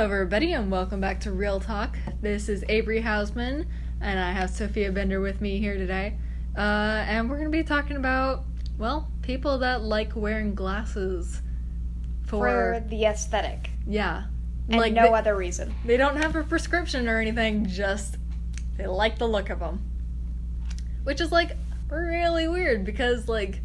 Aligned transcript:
Hello, 0.00 0.14
everybody, 0.14 0.54
and 0.54 0.70
welcome 0.70 0.98
back 0.98 1.20
to 1.20 1.30
Real 1.30 1.60
Talk. 1.60 1.98
This 2.22 2.48
is 2.48 2.64
Avery 2.70 3.02
Hausman, 3.02 3.66
and 4.00 4.18
I 4.18 4.32
have 4.32 4.48
Sophia 4.48 4.90
Bender 4.90 5.20
with 5.20 5.42
me 5.42 5.58
here 5.58 5.76
today. 5.76 6.16
Uh, 6.56 7.04
and 7.06 7.28
we're 7.28 7.36
going 7.36 7.52
to 7.52 7.58
be 7.58 7.62
talking 7.62 7.98
about, 7.98 8.44
well, 8.78 9.12
people 9.20 9.58
that 9.58 9.82
like 9.82 10.16
wearing 10.16 10.54
glasses 10.54 11.42
for. 12.24 12.48
for 12.48 12.88
the 12.88 13.04
aesthetic 13.04 13.72
yeah. 13.86 14.24
and 14.70 14.80
like 14.80 14.94
no 14.94 15.02
they, 15.02 15.12
other 15.12 15.36
reason. 15.36 15.74
they 15.84 15.98
don't 15.98 16.16
have 16.16 16.34
a 16.34 16.44
prescription 16.44 17.06
or 17.06 17.20
anything, 17.20 17.66
just 17.66 18.16
they 18.78 18.86
like 18.86 19.18
the 19.18 19.28
look 19.28 19.50
of 19.50 19.58
them. 19.58 19.84
Which 21.02 21.20
is, 21.20 21.30
like, 21.30 21.58
really 21.90 22.48
weird 22.48 22.86
because, 22.86 23.28
like, 23.28 23.60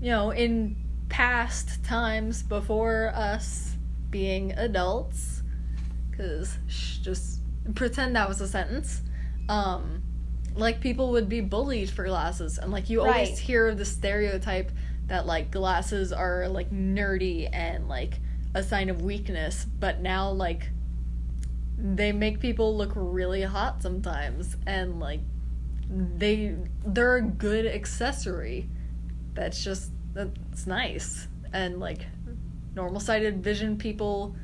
you 0.00 0.12
know, 0.12 0.30
in 0.30 0.76
past 1.08 1.82
times 1.82 2.44
before 2.44 3.10
us 3.16 3.74
being 4.10 4.52
adults, 4.52 5.35
because 6.16 6.58
just 7.02 7.40
pretend 7.74 8.16
that 8.16 8.28
was 8.28 8.40
a 8.40 8.48
sentence, 8.48 9.02
um, 9.48 10.02
like 10.54 10.80
people 10.80 11.10
would 11.12 11.28
be 11.28 11.40
bullied 11.40 11.90
for 11.90 12.04
glasses, 12.04 12.58
and 12.58 12.72
like 12.72 12.88
you 12.88 13.00
always 13.02 13.30
Right. 13.30 13.38
hear 13.38 13.74
the 13.74 13.84
stereotype 13.84 14.70
that 15.06 15.26
like 15.26 15.50
glasses 15.50 16.12
are 16.12 16.48
like 16.48 16.70
nerdy 16.70 17.48
and 17.52 17.88
like 17.88 18.18
a 18.54 18.62
sign 18.62 18.88
of 18.88 19.02
weakness, 19.02 19.66
but 19.78 20.00
now 20.00 20.30
like 20.30 20.70
they 21.78 22.10
make 22.12 22.40
people 22.40 22.76
look 22.76 22.92
really 22.94 23.42
hot 23.42 23.82
sometimes, 23.82 24.56
and 24.66 24.98
like 24.98 25.20
they 25.88 26.56
they're 26.84 27.16
a 27.16 27.22
good 27.22 27.66
accessory 27.66 28.68
that's 29.34 29.62
just 29.62 29.90
that's 30.14 30.66
nice 30.66 31.28
and 31.52 31.78
like 31.78 32.06
normal 32.74 32.98
sighted 32.98 33.44
vision 33.44 33.76
people 33.76 34.34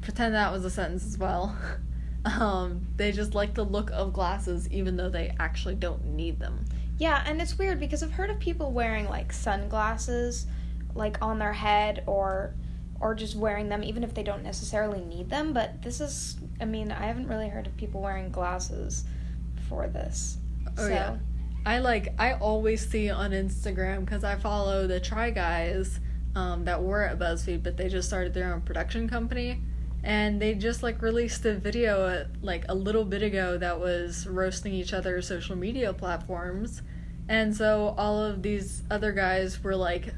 pretend 0.00 0.34
that 0.34 0.52
was 0.52 0.64
a 0.64 0.70
sentence 0.70 1.04
as 1.04 1.18
well 1.18 1.56
um 2.24 2.86
they 2.96 3.12
just 3.12 3.34
like 3.34 3.54
the 3.54 3.64
look 3.64 3.90
of 3.92 4.12
glasses 4.12 4.68
even 4.70 4.96
though 4.96 5.08
they 5.08 5.34
actually 5.38 5.74
don't 5.74 6.04
need 6.04 6.38
them 6.40 6.64
Yeah, 6.98 7.22
and 7.26 7.42
it's 7.42 7.58
weird 7.58 7.78
because 7.78 8.02
I've 8.02 8.12
heard 8.12 8.30
of 8.30 8.38
people 8.38 8.72
wearing 8.72 9.08
like 9.08 9.32
sunglasses 9.32 10.46
like 10.94 11.20
on 11.20 11.38
their 11.38 11.52
head 11.52 12.02
or 12.06 12.54
or 13.00 13.14
just 13.14 13.36
wearing 13.36 13.68
them 13.68 13.84
even 13.84 14.02
if 14.02 14.14
they 14.14 14.22
don't 14.22 14.42
necessarily 14.42 15.04
need 15.04 15.28
them, 15.28 15.52
but 15.52 15.82
this 15.82 16.00
is 16.00 16.36
I 16.60 16.64
mean, 16.64 16.90
I 16.90 17.04
haven't 17.06 17.28
really 17.28 17.48
heard 17.48 17.66
of 17.66 17.76
people 17.76 18.00
wearing 18.00 18.30
glasses 18.30 19.04
for 19.68 19.86
this. 19.88 20.38
Oh, 20.78 20.86
so 20.86 20.88
yeah. 20.88 21.16
I 21.66 21.80
like 21.80 22.14
I 22.18 22.32
always 22.34 22.88
see 22.88 23.10
on 23.10 23.32
Instagram 23.32 24.06
because 24.06 24.24
I 24.24 24.36
follow 24.36 24.86
the 24.86 24.98
Try 24.98 25.30
Guys 25.30 26.00
um, 26.34 26.64
that 26.64 26.82
were 26.82 27.02
at 27.02 27.18
BuzzFeed, 27.18 27.62
but 27.62 27.76
they 27.76 27.88
just 27.88 28.08
started 28.08 28.32
their 28.32 28.54
own 28.54 28.62
production 28.62 29.08
company, 29.08 29.60
and 30.06 30.40
they 30.40 30.54
just 30.54 30.82
like 30.82 31.02
released 31.02 31.44
a 31.44 31.54
video 31.54 32.06
uh, 32.06 32.24
like 32.40 32.64
a 32.68 32.74
little 32.74 33.04
bit 33.04 33.22
ago 33.22 33.58
that 33.58 33.78
was 33.78 34.26
roasting 34.26 34.72
each 34.72 34.92
other's 34.94 35.28
social 35.28 35.56
media 35.56 35.92
platforms, 35.92 36.80
and 37.28 37.54
so 37.54 37.94
all 37.98 38.22
of 38.22 38.42
these 38.42 38.82
other 38.90 39.12
guys 39.12 39.62
were 39.62 39.76
like 39.76 40.14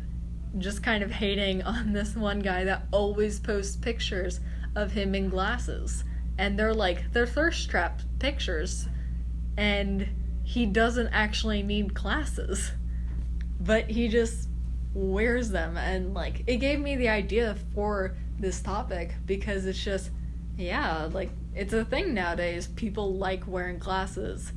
just 0.58 0.82
kind 0.82 1.02
of 1.02 1.10
hating 1.10 1.62
on 1.62 1.92
this 1.94 2.14
one 2.14 2.38
guy 2.38 2.64
that 2.64 2.86
always 2.92 3.40
posts 3.40 3.76
pictures 3.76 4.40
of 4.76 4.92
him 4.92 5.14
in 5.14 5.28
glasses, 5.28 6.04
and 6.38 6.58
they're 6.58 6.74
like 6.74 7.12
they're 7.12 7.26
thirst 7.26 7.68
trap 7.68 8.02
pictures, 8.18 8.86
and 9.56 10.08
he 10.44 10.66
doesn't 10.66 11.08
actually 11.08 11.62
need 11.62 11.94
glasses 11.94 12.70
but 13.60 13.90
he 13.90 14.08
just 14.08 14.48
wears 14.94 15.50
them. 15.50 15.76
And 15.76 16.14
like 16.14 16.44
it 16.46 16.56
gave 16.56 16.80
me 16.80 16.96
the 16.96 17.08
idea 17.08 17.56
for 17.74 18.16
this 18.38 18.60
topic 18.60 19.15
because 19.26 19.66
it's 19.66 19.82
just 19.82 20.10
yeah 20.56 21.09
like 21.12 21.31
it's 21.54 21.72
a 21.72 21.84
thing 21.84 22.15
nowadays 22.15 22.66
people 22.69 23.15
like 23.15 23.47
wearing 23.47 23.78
glasses 23.78 24.53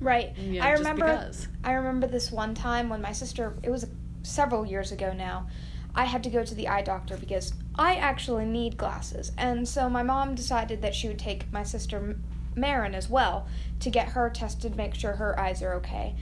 right. 0.00 0.36
you 0.38 0.60
know, 0.60 0.66
I 0.66 0.72
remember 0.72 1.06
because. 1.06 1.48
I 1.62 1.72
remember 1.72 2.06
this 2.06 2.30
one 2.30 2.54
time 2.54 2.88
when 2.88 3.00
my 3.00 3.12
sister, 3.12 3.56
it 3.62 3.70
was 3.70 3.86
several 4.22 4.66
years 4.66 4.92
ago 4.92 5.12
now, 5.12 5.48
I 5.94 6.04
had 6.04 6.22
to 6.24 6.30
go 6.30 6.44
to 6.44 6.54
the 6.54 6.68
eye 6.68 6.82
doctor 6.82 7.16
because 7.16 7.52
I 7.76 7.96
actually 7.96 8.46
need 8.46 8.76
glasses. 8.76 9.32
And 9.38 9.66
so 9.66 9.88
my 9.88 10.02
mom 10.02 10.34
decided 10.34 10.82
that 10.82 10.94
she 10.94 11.08
would 11.08 11.18
take 11.18 11.52
my 11.52 11.62
sister 11.62 12.16
Marin 12.56 12.94
as 12.94 13.08
well 13.08 13.48
to 13.80 13.90
get 13.90 14.08
her 14.08 14.30
tested, 14.30 14.76
make 14.76 14.94
sure 14.94 15.12
her 15.12 15.38
eyes 15.38 15.62
are 15.62 15.74
okay. 15.74 16.14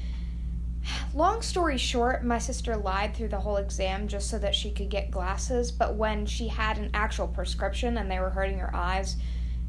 Long 1.14 1.42
story 1.42 1.78
short, 1.78 2.24
my 2.24 2.38
sister 2.38 2.76
lied 2.76 3.14
through 3.14 3.28
the 3.28 3.40
whole 3.40 3.56
exam 3.56 4.08
just 4.08 4.30
so 4.30 4.38
that 4.38 4.54
she 4.54 4.70
could 4.70 4.88
get 4.88 5.10
glasses, 5.10 5.70
but 5.70 5.94
when 5.94 6.26
she 6.26 6.48
had 6.48 6.78
an 6.78 6.90
actual 6.94 7.28
prescription 7.28 7.98
and 7.98 8.10
they 8.10 8.18
were 8.18 8.30
hurting 8.30 8.58
her 8.58 8.74
eyes, 8.74 9.16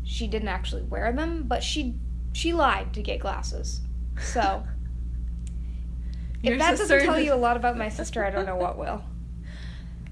she 0.04 0.28
didn't 0.28 0.48
actually 0.48 0.84
wear 0.84 1.12
them, 1.12 1.44
but 1.48 1.64
she 1.64 1.96
she 2.34 2.52
lied 2.54 2.94
to 2.94 3.02
get 3.02 3.20
glasses. 3.20 3.82
So 4.20 4.64
if 6.44 6.58
that 6.60 6.78
doesn't 6.78 7.02
tell 7.02 7.20
you 7.20 7.34
a 7.34 7.36
lot 7.48 7.58
about 7.58 7.78
my 7.78 7.90
sister, 7.90 8.26
I 8.26 8.30
don't 8.32 8.46
know 8.46 8.56
what 8.56 8.78
will. 8.78 9.04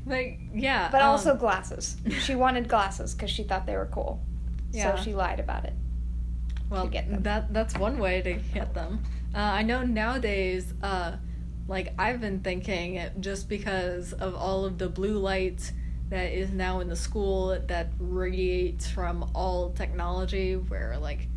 like 0.05 0.39
yeah 0.53 0.89
But 0.91 1.01
um, 1.01 1.09
also 1.09 1.35
glasses. 1.35 1.97
She 2.21 2.35
wanted 2.43 2.67
glasses 2.67 3.13
because 3.15 3.29
she 3.31 3.43
thought 3.43 3.65
they 3.65 3.75
were 3.75 3.89
cool. 3.91 4.21
Yeah. 4.71 4.95
So 4.95 5.03
she 5.03 5.13
lied 5.13 5.39
about 5.39 5.65
it. 5.65 5.73
well 6.69 6.87
get 6.87 7.09
them. 7.09 7.23
that 7.23 7.51
that's 7.53 7.77
one 7.77 7.97
way 7.97 8.21
to 8.21 8.33
get 8.53 8.73
them 8.73 9.03
uh, 9.35 9.37
i 9.37 9.61
know 9.61 9.83
nowadays 9.83 10.73
uh 10.83 11.13
like 11.67 11.93
i've 11.97 12.19
been 12.21 12.39
thinking 12.39 13.01
just 13.19 13.47
because 13.47 14.13
of 14.13 14.35
all 14.35 14.65
of 14.65 14.77
the 14.77 14.89
blue 14.89 15.17
light 15.17 15.71
that 16.11 16.33
is 16.33 16.51
now 16.51 16.81
in 16.81 16.89
the 16.89 16.95
school 16.95 17.57
that 17.67 17.89
radiates 17.97 18.89
from 18.89 19.31
all 19.33 19.71
technology 19.71 20.55
where 20.55 20.97
like 20.97 21.27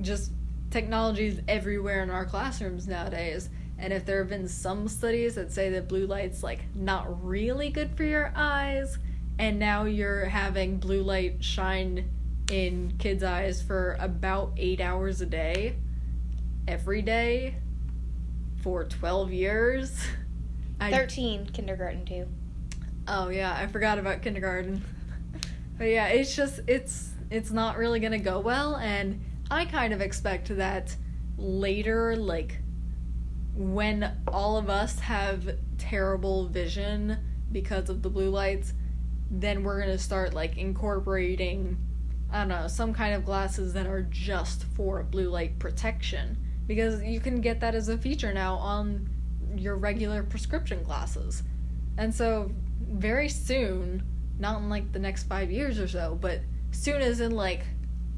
just 0.00 0.32
technology 0.70 1.26
is 1.26 1.40
everywhere 1.46 2.02
in 2.02 2.10
our 2.10 2.24
classrooms 2.24 2.88
nowadays. 2.88 3.50
And 3.78 3.92
if 3.92 4.06
there 4.06 4.18
have 4.18 4.28
been 4.28 4.48
some 4.48 4.88
studies 4.88 5.34
that 5.34 5.52
say 5.52 5.70
that 5.70 5.88
blue 5.88 6.06
light's 6.06 6.42
like 6.42 6.60
not 6.74 7.24
really 7.24 7.70
good 7.70 7.96
for 7.96 8.04
your 8.04 8.32
eyes 8.34 8.98
and 9.38 9.58
now 9.58 9.84
you're 9.84 10.26
having 10.26 10.78
blue 10.78 11.02
light 11.02 11.42
shine 11.42 12.10
in 12.50 12.94
kids' 12.98 13.22
eyes 13.22 13.62
for 13.62 13.96
about 14.00 14.52
eight 14.56 14.80
hours 14.80 15.20
a 15.20 15.26
day, 15.26 15.76
every 16.70 17.02
day, 17.02 17.56
for 18.62 18.84
12 18.84 19.32
years. 19.32 19.98
I, 20.80 20.92
13, 20.92 21.46
kindergarten 21.46 22.04
too. 22.04 22.26
oh 23.08 23.28
yeah, 23.28 23.54
I 23.54 23.66
forgot 23.66 23.98
about 23.98 24.22
kindergarten. 24.22 24.82
but 25.78 25.88
yeah, 25.88 26.06
it's 26.06 26.34
just 26.34 26.60
it's 26.68 27.10
it's 27.28 27.50
not 27.50 27.76
really 27.76 27.98
gonna 27.98 28.18
go 28.18 28.38
well, 28.38 28.76
and 28.76 29.20
I 29.50 29.64
kind 29.64 29.92
of 29.92 30.00
expect 30.00 30.56
that 30.56 30.94
later, 31.36 32.14
like 32.16 32.60
when 33.54 34.16
all 34.28 34.56
of 34.56 34.70
us 34.70 35.00
have 35.00 35.56
terrible 35.76 36.46
vision 36.46 37.18
because 37.50 37.90
of 37.90 38.02
the 38.02 38.08
blue 38.08 38.30
lights, 38.30 38.72
then 39.28 39.64
we're 39.64 39.80
gonna 39.80 39.98
start 39.98 40.34
like 40.34 40.56
incorporating 40.56 41.76
I 42.32 42.38
don't 42.38 42.48
know, 42.48 42.68
some 42.68 42.94
kind 42.94 43.12
of 43.12 43.24
glasses 43.24 43.72
that 43.72 43.86
are 43.86 44.02
just 44.02 44.62
for 44.76 45.02
blue 45.02 45.28
light 45.28 45.58
protection. 45.58 46.36
Because 46.70 47.02
you 47.02 47.18
can 47.18 47.40
get 47.40 47.58
that 47.62 47.74
as 47.74 47.88
a 47.88 47.98
feature 47.98 48.32
now 48.32 48.54
on 48.54 49.10
your 49.56 49.74
regular 49.74 50.22
prescription 50.22 50.84
glasses. 50.84 51.42
And 51.98 52.14
so, 52.14 52.52
very 52.80 53.28
soon, 53.28 54.04
not 54.38 54.60
in 54.60 54.68
like 54.68 54.92
the 54.92 55.00
next 55.00 55.24
five 55.24 55.50
years 55.50 55.80
or 55.80 55.88
so, 55.88 56.16
but 56.20 56.38
soon 56.70 57.02
as 57.02 57.18
in 57.18 57.32
like 57.32 57.62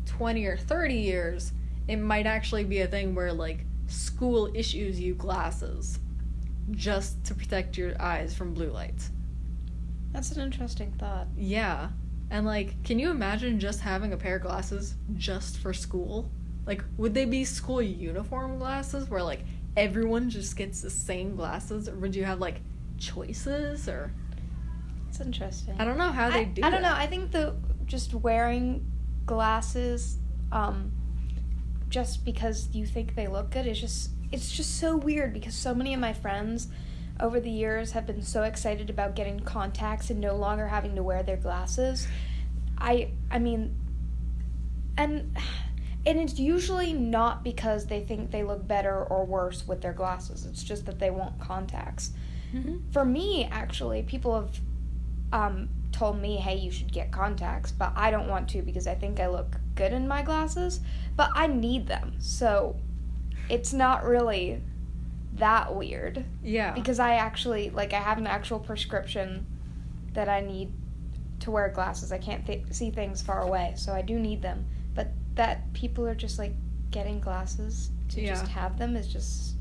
20 0.04 0.44
or 0.44 0.58
30 0.58 0.94
years, 0.94 1.52
it 1.88 1.96
might 1.96 2.26
actually 2.26 2.64
be 2.64 2.80
a 2.80 2.86
thing 2.86 3.14
where 3.14 3.32
like 3.32 3.64
school 3.86 4.50
issues 4.54 5.00
you 5.00 5.14
glasses 5.14 5.98
just 6.72 7.24
to 7.24 7.34
protect 7.34 7.78
your 7.78 7.98
eyes 8.02 8.34
from 8.34 8.52
blue 8.52 8.70
lights. 8.70 9.12
That's 10.12 10.30
an 10.32 10.42
interesting 10.42 10.92
thought. 10.98 11.26
Yeah. 11.38 11.88
And 12.28 12.44
like, 12.44 12.84
can 12.84 12.98
you 12.98 13.08
imagine 13.08 13.58
just 13.58 13.80
having 13.80 14.12
a 14.12 14.18
pair 14.18 14.36
of 14.36 14.42
glasses 14.42 14.96
just 15.16 15.56
for 15.56 15.72
school? 15.72 16.30
Like, 16.66 16.84
would 16.96 17.14
they 17.14 17.24
be 17.24 17.44
school 17.44 17.82
uniform 17.82 18.58
glasses 18.58 19.10
where 19.10 19.22
like 19.22 19.40
everyone 19.76 20.30
just 20.30 20.56
gets 20.56 20.80
the 20.80 20.90
same 20.90 21.36
glasses, 21.36 21.88
or 21.88 21.96
would 21.96 22.14
you 22.14 22.24
have 22.24 22.40
like 22.40 22.60
choices? 22.98 23.88
Or 23.88 24.12
It's 25.08 25.20
interesting. 25.20 25.74
I 25.78 25.84
don't 25.84 25.98
know 25.98 26.12
how 26.12 26.30
they 26.30 26.40
I, 26.40 26.44
do. 26.44 26.62
I 26.62 26.70
don't 26.70 26.82
know. 26.82 26.94
I 26.94 27.06
think 27.06 27.32
the 27.32 27.54
just 27.86 28.14
wearing 28.14 28.90
glasses, 29.26 30.18
um, 30.50 30.92
just 31.88 32.24
because 32.24 32.68
you 32.72 32.86
think 32.86 33.14
they 33.14 33.26
look 33.26 33.50
good 33.50 33.66
is 33.66 33.80
just 33.80 34.10
it's 34.30 34.50
just 34.50 34.78
so 34.78 34.96
weird 34.96 35.32
because 35.34 35.54
so 35.54 35.74
many 35.74 35.92
of 35.92 36.00
my 36.00 36.12
friends 36.12 36.68
over 37.20 37.38
the 37.38 37.50
years 37.50 37.92
have 37.92 38.06
been 38.06 38.22
so 38.22 38.44
excited 38.44 38.88
about 38.88 39.14
getting 39.14 39.38
contacts 39.40 40.08
and 40.10 40.20
no 40.20 40.34
longer 40.34 40.66
having 40.68 40.96
to 40.96 41.02
wear 41.02 41.22
their 41.22 41.36
glasses. 41.36 42.08
I 42.78 43.10
I 43.30 43.38
mean 43.38 43.76
and 44.96 45.36
and 46.04 46.18
it's 46.18 46.38
usually 46.38 46.92
not 46.92 47.44
because 47.44 47.86
they 47.86 48.00
think 48.00 48.30
they 48.30 48.42
look 48.42 48.66
better 48.66 49.04
or 49.04 49.24
worse 49.24 49.66
with 49.66 49.80
their 49.80 49.92
glasses. 49.92 50.44
It's 50.46 50.62
just 50.64 50.86
that 50.86 50.98
they 50.98 51.10
want 51.10 51.38
contacts 51.40 52.12
Mhm. 52.54 52.80
for 52.92 53.04
me 53.04 53.48
actually 53.50 54.02
people 54.02 54.34
have 54.34 54.60
um, 55.32 55.68
told 55.92 56.20
me, 56.20 56.36
hey, 56.36 56.56
you 56.56 56.70
should 56.70 56.92
get 56.92 57.10
contacts, 57.10 57.72
but 57.72 57.92
I 57.96 58.10
don't 58.10 58.28
want 58.28 58.48
to 58.50 58.60
because 58.60 58.86
I 58.86 58.94
think 58.94 59.18
I 59.18 59.28
look 59.28 59.56
good 59.74 59.92
in 59.94 60.06
my 60.06 60.20
glasses, 60.22 60.80
but 61.16 61.30
I 61.34 61.46
need 61.46 61.86
them. 61.86 62.14
So 62.18 62.76
it's 63.48 63.72
not 63.72 64.04
really 64.04 64.60
that 65.36 65.74
weird 65.74 66.24
Yeah. 66.42 66.72
because 66.72 66.98
I 66.98 67.14
actually, 67.14 67.70
like, 67.70 67.94
I 67.94 68.00
have 68.00 68.18
an 68.18 68.26
actual 68.26 68.58
prescription 68.58 69.46
that 70.12 70.28
I 70.28 70.40
need 70.42 70.72
to 71.40 71.50
wear 71.50 71.68
glasses. 71.70 72.12
I 72.12 72.18
can't 72.18 72.44
th- 72.44 72.66
see 72.70 72.90
things 72.90 73.22
far 73.22 73.40
away, 73.40 73.72
so 73.76 73.94
I 73.94 74.02
do 74.02 74.18
need 74.18 74.42
them. 74.42 74.66
That 75.34 75.72
people 75.72 76.06
are 76.06 76.14
just 76.14 76.38
like 76.38 76.54
getting 76.90 77.20
glasses 77.20 77.90
to 78.10 78.26
just 78.26 78.46
have 78.48 78.78
them 78.78 78.96
is 78.96 79.08
just 79.08 79.56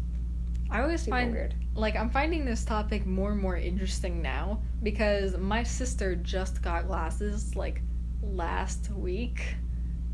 I 0.70 0.82
always 0.82 1.06
find 1.06 1.32
weird. 1.32 1.56
like 1.76 1.96
I'm 1.96 2.10
finding 2.10 2.46
this 2.46 2.64
topic 2.66 3.06
more 3.06 3.32
and 3.32 3.42
more 3.42 3.58
interesting 3.58 4.22
now 4.22 4.62
because 4.84 5.38
my 5.38 5.64
sister 5.64 6.16
just 6.16 6.62
got 6.62 6.88
glasses 6.88 7.56
like 7.56 7.82
last 8.22 8.90
week. 8.92 9.56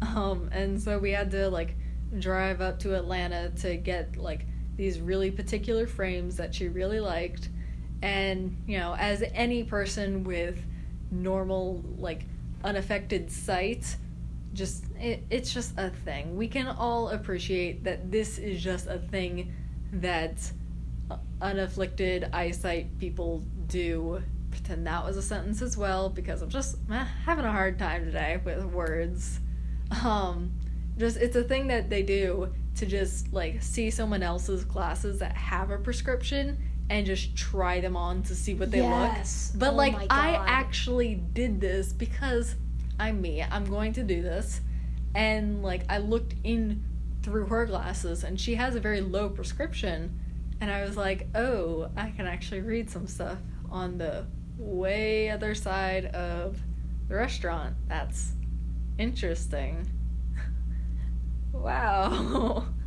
Um 0.02 0.50
and 0.52 0.80
so 0.80 1.00
we 1.00 1.12
had 1.12 1.32
to 1.32 1.50
like 1.50 1.76
drive 2.20 2.62
up 2.62 2.80
to 2.80 2.96
Atlanta 2.96 3.50
to 3.62 3.78
get 3.78 4.16
like 4.18 4.46
these 4.76 5.00
really 5.02 5.32
particular 5.32 5.88
frames 5.88 6.38
that 6.38 6.54
she 6.54 6.68
really 6.68 7.00
liked 7.00 7.50
and 8.04 8.56
you 8.68 8.78
know 8.78 8.96
as 9.00 9.24
any 9.34 9.64
person 9.64 10.24
with 10.24 10.60
normal 11.10 11.84
like 11.98 12.26
unaffected 12.64 13.32
sight 13.32 13.96
just 14.58 14.86
it, 15.00 15.24
it's 15.30 15.54
just 15.54 15.74
a 15.78 15.90
thing. 15.90 16.36
We 16.36 16.48
can 16.48 16.68
all 16.68 17.10
appreciate 17.10 17.84
that 17.84 18.12
this 18.12 18.40
is 18.40 18.62
just 18.62 18.88
a 18.88 18.98
thing 18.98 19.54
that 19.94 20.52
unafflicted 21.42 22.30
eyesight 22.34 22.98
people 23.00 23.44
do. 23.68 24.22
Pretend 24.52 24.88
that 24.88 25.06
was 25.06 25.16
a 25.18 25.22
sentence 25.22 25.62
as 25.62 25.78
well 25.78 26.10
because 26.10 26.42
i'm 26.42 26.50
just 26.50 26.78
eh, 26.92 27.06
having 27.26 27.46
a 27.46 27.52
hard 27.52 27.78
time 27.78 28.06
today 28.06 28.42
with 28.44 28.64
words. 28.66 29.40
Um 30.04 30.52
just 30.98 31.18
it's 31.18 31.36
a 31.36 31.44
thing 31.44 31.68
that 31.68 31.90
they 31.92 32.02
do 32.02 32.52
to 32.76 32.86
just 32.88 33.32
like 33.32 33.62
see 33.62 33.92
someone 33.92 34.24
else's 34.24 34.64
glasses 34.66 35.20
that 35.20 35.34
have 35.38 35.70
a 35.70 35.78
prescription 35.78 36.58
and 36.90 37.06
just 37.06 37.36
try 37.36 37.80
them 37.80 37.96
on 37.96 38.24
to 38.24 38.34
see 38.34 38.56
what 38.56 38.72
they 38.72 38.80
Yes. 38.80 39.52
look 39.54 39.60
but 39.60 39.74
Oh 39.74 39.76
like 39.76 39.96
i 40.12 40.44
actually 40.48 41.16
did 41.16 41.62
this 41.62 41.94
because 41.94 42.56
i'm 43.00 43.22
me 43.22 43.44
i'm 43.44 43.66
going 43.66 43.94
to 43.94 44.04
do 44.04 44.22
this. 44.22 44.62
And 45.16 45.64
like 45.64 45.84
i 45.90 45.98
looked 45.98 46.36
in 46.44 46.84
through 47.24 47.48
her 47.48 47.66
glasses 47.66 48.24
and 48.24 48.40
she 48.40 48.56
has 48.56 48.76
a 48.76 48.80
very 48.80 49.02
low 49.02 49.30
prescription. 49.30 50.20
And 50.62 50.72
i 50.72 50.82
was 50.84 50.98
like 50.98 51.28
oh 51.36 51.90
i 51.96 52.10
can 52.12 52.28
actually 52.28 52.62
read 52.62 52.90
some 52.90 53.08
stuff 53.08 53.38
on 53.70 53.98
the 53.98 54.26
way 54.58 55.30
other 55.30 55.54
side 55.54 56.06
of 56.08 56.58
the 57.08 57.16
restaurant. 57.16 57.76
That's 57.88 58.32
interesting. 58.98 59.88
Wow. 61.54 62.68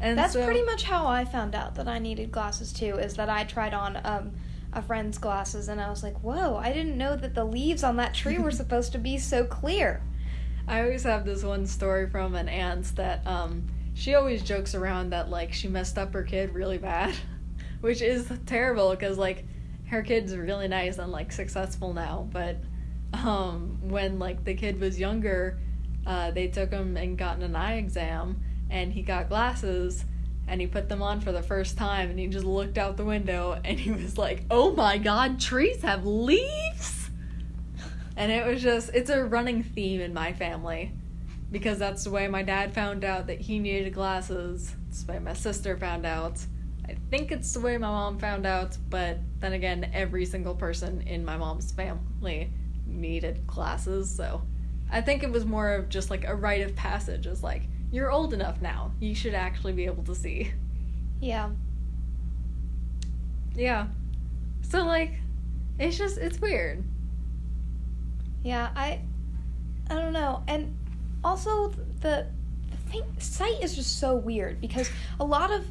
And 0.00 0.18
That's 0.18 0.32
so- 0.34 0.44
pretty 0.44 0.62
much 0.64 0.82
how 0.82 1.06
I 1.06 1.24
found 1.24 1.54
out 1.54 1.76
that 1.76 1.88
I 1.88 1.98
needed 1.98 2.30
glasses 2.32 2.72
too. 2.72 2.96
Is 2.96 3.14
that 3.14 3.30
I 3.30 3.44
tried 3.44 3.72
on 3.72 3.98
um, 4.04 4.32
a 4.74 4.82
friend's 4.82 5.18
glasses 5.18 5.68
and 5.68 5.80
I 5.80 5.88
was 5.88 6.02
like, 6.02 6.18
"Whoa! 6.22 6.56
I 6.56 6.72
didn't 6.72 6.98
know 6.98 7.16
that 7.16 7.34
the 7.34 7.44
leaves 7.44 7.84
on 7.84 7.96
that 7.96 8.14
tree 8.14 8.38
were 8.38 8.50
supposed 8.62 8.92
to 8.92 8.98
be 8.98 9.18
so 9.18 9.44
clear." 9.44 10.02
I 10.66 10.82
always 10.82 11.02
have 11.04 11.24
this 11.24 11.42
one 11.42 11.66
story 11.66 12.08
from 12.08 12.34
an 12.34 12.48
aunt 12.48 12.96
that 12.96 13.26
um 13.26 13.66
she 13.94 14.14
always 14.14 14.42
jokes 14.42 14.74
around 14.74 15.10
that 15.10 15.30
like 15.30 15.52
she 15.52 15.68
messed 15.68 15.98
up 15.98 16.12
her 16.12 16.22
kid 16.22 16.54
really 16.54 16.78
bad, 16.78 17.14
which 17.80 18.02
is 18.02 18.30
terrible 18.46 18.90
because 18.90 19.18
like 19.18 19.44
her 19.90 20.02
kid's 20.02 20.36
really 20.36 20.68
nice 20.68 20.98
and 20.98 21.12
like 21.12 21.32
successful 21.32 21.92
now, 21.92 22.28
but 22.32 22.56
um 23.12 23.78
when 23.82 24.18
like 24.18 24.44
the 24.44 24.54
kid 24.54 24.80
was 24.80 24.98
younger, 24.98 25.58
uh 26.06 26.30
they 26.30 26.48
took 26.48 26.70
him 26.70 26.96
and 26.96 27.16
gotten 27.16 27.42
an 27.42 27.54
eye 27.54 27.76
exam 27.76 28.42
and 28.70 28.92
he 28.92 29.02
got 29.02 29.28
glasses 29.28 30.04
and 30.46 30.60
he 30.60 30.66
put 30.66 30.88
them 30.88 31.02
on 31.02 31.20
for 31.20 31.32
the 31.32 31.42
first 31.42 31.76
time 31.76 32.10
and 32.10 32.18
he 32.18 32.26
just 32.26 32.44
looked 32.44 32.78
out 32.78 32.96
the 32.96 33.04
window 33.04 33.60
and 33.64 33.78
he 33.78 33.90
was 33.90 34.18
like, 34.18 34.44
"Oh 34.50 34.72
my 34.72 34.98
god, 34.98 35.40
trees 35.40 35.82
have 35.82 36.06
leaves?" 36.06 37.10
And 38.16 38.30
it 38.30 38.46
was 38.46 38.62
just, 38.62 38.90
it's 38.94 39.10
a 39.10 39.24
running 39.24 39.62
theme 39.62 40.00
in 40.00 40.14
my 40.14 40.32
family 40.32 40.92
because 41.50 41.78
that's 41.78 42.04
the 42.04 42.10
way 42.10 42.28
my 42.28 42.42
dad 42.42 42.72
found 42.72 43.04
out 43.04 43.26
that 43.26 43.40
he 43.40 43.58
needed 43.58 43.92
glasses. 43.92 44.74
It's 44.88 45.02
the 45.02 45.12
way 45.12 45.18
my 45.18 45.34
sister 45.34 45.76
found 45.76 46.06
out. 46.06 46.38
I 46.88 46.96
think 47.10 47.32
it's 47.32 47.52
the 47.52 47.60
way 47.60 47.76
my 47.78 47.88
mom 47.88 48.18
found 48.18 48.46
out, 48.46 48.76
but 48.90 49.18
then 49.40 49.54
again, 49.54 49.90
every 49.92 50.26
single 50.26 50.54
person 50.54 51.00
in 51.02 51.24
my 51.24 51.36
mom's 51.36 51.72
family 51.72 52.52
needed 52.86 53.46
glasses, 53.46 54.14
so 54.14 54.42
I 54.90 55.00
think 55.00 55.22
it 55.22 55.30
was 55.30 55.44
more 55.44 55.74
of 55.74 55.88
just 55.88 56.10
like 56.10 56.24
a 56.24 56.34
rite 56.34 56.62
of 56.62 56.76
passage. 56.76 57.26
It's 57.26 57.42
like, 57.42 57.62
you're 57.94 58.10
old 58.10 58.34
enough 58.34 58.60
now, 58.60 58.90
you 59.00 59.14
should 59.14 59.34
actually 59.34 59.72
be 59.72 59.84
able 59.86 60.02
to 60.04 60.14
see. 60.14 60.50
Yeah. 61.20 61.50
Yeah. 63.54 63.86
So, 64.62 64.84
like, 64.84 65.12
it's 65.78 65.96
just, 65.96 66.18
it's 66.18 66.40
weird. 66.40 66.82
Yeah, 68.42 68.70
I 68.76 69.00
I 69.88 69.94
don't 69.94 70.12
know. 70.12 70.42
And 70.48 70.76
also 71.22 71.68
the 72.00 72.26
the 72.70 72.76
thing 72.90 73.04
sight 73.18 73.62
is 73.62 73.74
just 73.74 73.98
so 73.98 74.14
weird 74.16 74.60
because 74.60 74.90
a 75.18 75.24
lot 75.24 75.50
of 75.50 75.64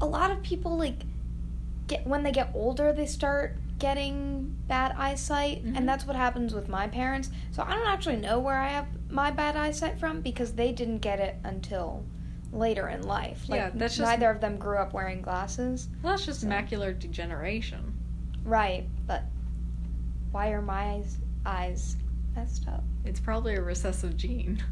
a 0.00 0.06
lot 0.06 0.30
of 0.30 0.42
people 0.42 0.76
like 0.78 1.00
get 1.88 2.06
when 2.06 2.22
they 2.22 2.32
get 2.32 2.50
older 2.54 2.92
they 2.92 3.06
start 3.06 3.56
getting 3.78 4.56
bad 4.68 4.94
eyesight 4.96 5.64
Mhm. 5.64 5.76
and 5.76 5.88
that's 5.88 6.06
what 6.06 6.16
happens 6.16 6.54
with 6.54 6.68
my 6.68 6.86
parents. 6.88 7.30
So 7.50 7.62
I 7.62 7.74
don't 7.74 7.86
actually 7.88 8.16
know 8.16 8.38
where 8.38 8.56
I 8.58 8.68
have 8.68 8.86
my 9.10 9.30
bad 9.30 9.56
eyesight 9.56 9.98
from 9.98 10.20
because 10.20 10.52
they 10.52 10.72
didn't 10.72 10.98
get 10.98 11.20
it 11.20 11.36
until 11.44 12.04
later 12.52 12.88
in 12.88 13.02
life. 13.02 13.48
Like 13.48 13.58
Yeah, 13.58 13.70
that's 13.74 13.96
just- 13.96 14.08
neither 14.08 14.30
of 14.30 14.40
them 14.40 14.56
grew 14.56 14.78
up 14.78 14.92
wearing 14.92 15.20
glasses. 15.22 15.88
Well, 16.02 16.12
that's 16.12 16.26
just 16.26 16.40
So- 16.42 16.48
macular 16.48 16.98
degeneration. 16.98 17.92
Right, 18.44 18.88
but 19.06 19.24
why 20.30 20.48
are 20.50 20.62
my 20.62 20.84
eyes, 20.94 21.18
eyes 21.44 21.96
messed 22.34 22.68
up? 22.68 22.84
It's 23.04 23.20
probably 23.20 23.54
a 23.56 23.62
recessive 23.62 24.16
gene. 24.16 24.62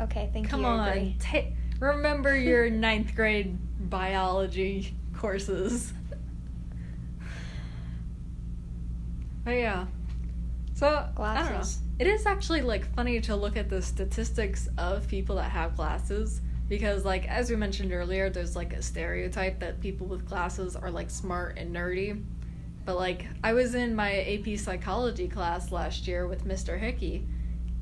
Okay, 0.00 0.30
thank 0.32 0.48
Come 0.48 0.60
you. 0.60 0.66
Come 0.66 0.80
on, 0.80 1.14
ta- 1.18 1.50
remember 1.80 2.36
your 2.36 2.68
ninth 2.70 3.14
grade 3.14 3.56
biology 3.90 4.94
courses. 5.14 5.92
But 9.44 9.52
yeah, 9.52 9.86
so 10.74 10.86
I 10.86 10.90
don't 10.94 11.06
know. 11.08 11.12
Glasses. 11.14 11.81
It 11.98 12.06
is 12.06 12.26
actually 12.26 12.62
like 12.62 12.92
funny 12.94 13.20
to 13.20 13.36
look 13.36 13.56
at 13.56 13.68
the 13.68 13.82
statistics 13.82 14.68
of 14.78 15.06
people 15.08 15.36
that 15.36 15.50
have 15.50 15.76
glasses 15.76 16.40
because, 16.68 17.04
like 17.04 17.28
as 17.28 17.50
we 17.50 17.56
mentioned 17.56 17.92
earlier, 17.92 18.30
there's 18.30 18.56
like 18.56 18.72
a 18.72 18.82
stereotype 18.82 19.60
that 19.60 19.80
people 19.80 20.06
with 20.06 20.26
glasses 20.26 20.74
are 20.74 20.90
like 20.90 21.10
smart 21.10 21.58
and 21.58 21.74
nerdy. 21.74 22.22
But 22.84 22.96
like 22.96 23.26
I 23.44 23.52
was 23.52 23.74
in 23.74 23.94
my 23.94 24.20
AP 24.22 24.58
psychology 24.58 25.28
class 25.28 25.70
last 25.70 26.08
year 26.08 26.26
with 26.26 26.46
Mr. 26.46 26.78
Hickey, 26.78 27.26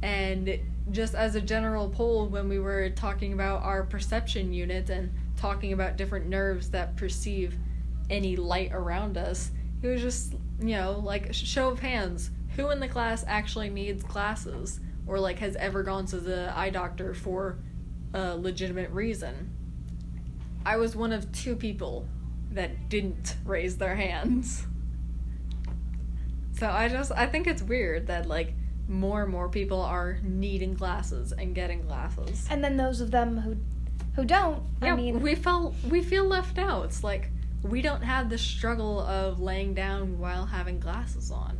and 0.02 0.58
just 0.90 1.14
as 1.14 1.34
a 1.34 1.40
general 1.40 1.88
poll, 1.88 2.26
when 2.26 2.48
we 2.48 2.58
were 2.58 2.90
talking 2.90 3.32
about 3.32 3.62
our 3.62 3.84
perception 3.84 4.52
unit 4.52 4.90
and 4.90 5.12
talking 5.36 5.72
about 5.72 5.96
different 5.96 6.26
nerves 6.26 6.70
that 6.70 6.96
perceive 6.96 7.56
any 8.10 8.36
light 8.36 8.72
around 8.72 9.16
us, 9.16 9.52
it 9.82 9.86
was 9.86 10.02
just, 10.02 10.34
you 10.60 10.76
know, 10.76 11.00
like 11.02 11.32
show 11.32 11.70
of 11.70 11.78
hands. 11.78 12.30
Who 12.60 12.68
in 12.68 12.78
the 12.78 12.88
class 12.88 13.24
actually 13.26 13.70
needs 13.70 14.02
glasses 14.02 14.80
or 15.06 15.18
like 15.18 15.38
has 15.38 15.56
ever 15.56 15.82
gone 15.82 16.04
to 16.06 16.18
the 16.18 16.52
eye 16.54 16.68
doctor 16.68 17.14
for 17.14 17.58
a 18.12 18.36
legitimate 18.36 18.90
reason? 18.90 19.50
I 20.66 20.76
was 20.76 20.94
one 20.94 21.10
of 21.10 21.32
two 21.32 21.56
people 21.56 22.06
that 22.50 22.90
didn't 22.90 23.36
raise 23.46 23.78
their 23.78 23.94
hands. 23.96 24.66
So 26.52 26.68
I 26.68 26.88
just 26.88 27.12
I 27.12 27.24
think 27.24 27.46
it's 27.46 27.62
weird 27.62 28.08
that 28.08 28.28
like 28.28 28.52
more 28.86 29.22
and 29.22 29.32
more 29.32 29.48
people 29.48 29.80
are 29.80 30.18
needing 30.22 30.74
glasses 30.74 31.32
and 31.32 31.54
getting 31.54 31.80
glasses. 31.80 32.46
And 32.50 32.62
then 32.62 32.76
those 32.76 33.00
of 33.00 33.10
them 33.10 33.38
who 33.38 33.56
who 34.16 34.26
don't, 34.26 34.62
Yeah, 34.82 34.92
I 34.92 34.96
mean, 34.96 35.22
we 35.22 35.34
felt 35.34 35.74
we 35.88 36.02
feel 36.02 36.26
left 36.26 36.58
out. 36.58 36.84
It's 36.84 37.02
like 37.02 37.30
we 37.62 37.80
don't 37.80 38.02
have 38.02 38.28
the 38.28 38.36
struggle 38.36 39.00
of 39.00 39.40
laying 39.40 39.72
down 39.72 40.18
while 40.18 40.44
having 40.44 40.78
glasses 40.78 41.30
on. 41.30 41.56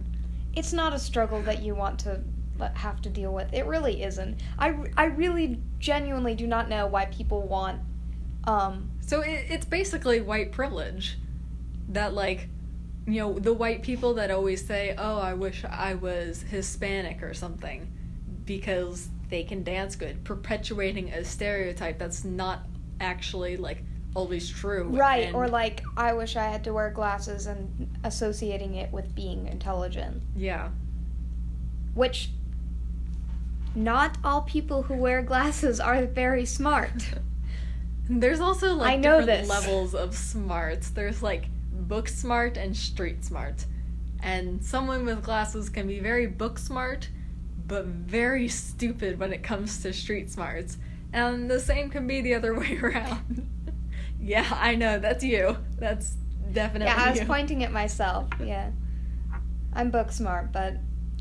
It's 0.55 0.73
not 0.73 0.93
a 0.93 0.99
struggle 0.99 1.43
that 1.43 1.63
you 1.63 1.75
want 1.75 1.99
to 2.01 2.21
have 2.75 3.01
to 3.03 3.09
deal 3.09 3.33
with. 3.33 3.53
It 3.53 3.67
really 3.67 4.03
isn't. 4.03 4.41
I, 4.59 4.77
I 4.97 5.05
really 5.07 5.61
genuinely 5.79 6.35
do 6.35 6.47
not 6.47 6.69
know 6.69 6.87
why 6.87 7.07
people 7.07 7.43
want 7.43 7.81
um 8.45 8.91
So 9.01 9.21
it, 9.23 9.47
it's 9.49 9.67
basically 9.67 10.21
white 10.21 10.53
privilege. 10.53 11.19
That 11.89 12.15
like, 12.15 12.49
you 13.07 13.21
know, 13.21 13.39
the 13.39 13.53
white 13.53 13.83
people 13.83 14.15
that 14.15 14.31
always 14.31 14.65
say, 14.65 14.95
"Oh, 14.97 15.19
I 15.19 15.35
wish 15.35 15.65
I 15.65 15.95
was 15.95 16.43
Hispanic 16.43 17.23
or 17.23 17.35
something," 17.35 17.91
because 18.45 19.09
they 19.29 19.43
can 19.43 19.65
dance 19.65 19.97
good, 19.97 20.23
perpetuating 20.25 21.11
a 21.13 21.25
stereotype 21.25 21.99
that's 21.99 22.25
not 22.25 22.67
actually 23.01 23.57
like 23.57 23.83
always 24.15 24.49
true. 24.49 24.89
Right, 24.89 25.27
and- 25.27 25.37
or 25.37 25.49
like 25.49 25.83
I 25.97 26.13
wish 26.13 26.37
I 26.37 26.45
had 26.45 26.65
to 26.65 26.73
wear 26.73 26.91
glasses 26.91 27.47
and 27.47 27.89
associating 28.05 28.75
it 28.75 28.93
with 28.93 29.15
being 29.15 29.47
intelligent, 29.47 30.23
yeah, 30.37 30.69
which 31.95 32.31
not 33.75 34.19
all 34.25 34.43
people 34.43 34.83
who 34.83 34.95
wear 34.95 35.23
glasses 35.23 35.79
are 35.81 36.05
very 36.07 36.45
smart. 36.45 37.15
There's 38.09 38.41
also 38.41 38.75
like 38.75 38.95
I 38.95 38.97
know 38.97 39.21
different 39.21 39.43
this. 39.43 39.49
levels 39.49 39.95
of 39.95 40.17
smarts. 40.17 40.91
There's 40.91 41.23
like 41.23 41.47
book 41.73 42.09
smart 42.09 42.57
and 42.57 42.77
street 42.77 43.25
smart. 43.25 43.65
And 44.23 44.63
someone 44.65 45.05
with 45.07 45.23
glasses 45.23 45.69
can 45.71 45.87
be 45.87 46.01
very 46.01 46.27
book 46.27 46.59
smart, 46.59 47.09
but 47.69 47.87
very 47.87 48.49
stupid 48.49 49.19
when 49.21 49.33
it 49.33 49.43
comes 49.45 49.81
to 49.83 49.93
street 49.93 50.31
smarts. 50.31 50.77
And 51.13 51.49
the 51.49 51.61
same 51.61 51.89
can 51.89 52.07
be 52.09 52.21
the 52.21 52.35
other 52.35 52.53
way 52.59 52.77
around. 52.83 53.49
Yeah, 54.21 54.47
I 54.51 54.75
know, 54.75 54.99
that's 54.99 55.25
you. 55.25 55.57
That's 55.79 56.17
definitely 56.53 56.87
yeah, 56.93 57.05
I 57.05 57.11
was 57.11 57.21
you. 57.21 57.27
pointing 57.27 57.63
at 57.65 57.73
myself. 57.73 58.29
Yeah. 58.43 58.71
I'm 59.73 59.91
book 59.91 60.11
smart, 60.13 60.53
but 60.53 60.75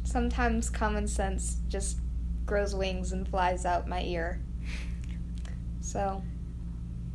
sometimes 0.04 0.70
common 0.70 1.08
sense 1.08 1.58
just 1.68 2.00
grows 2.46 2.74
wings 2.76 3.12
and 3.12 3.28
flies 3.28 3.66
out 3.66 3.88
my 3.88 4.02
ear. 4.04 4.42
So, 5.82 6.24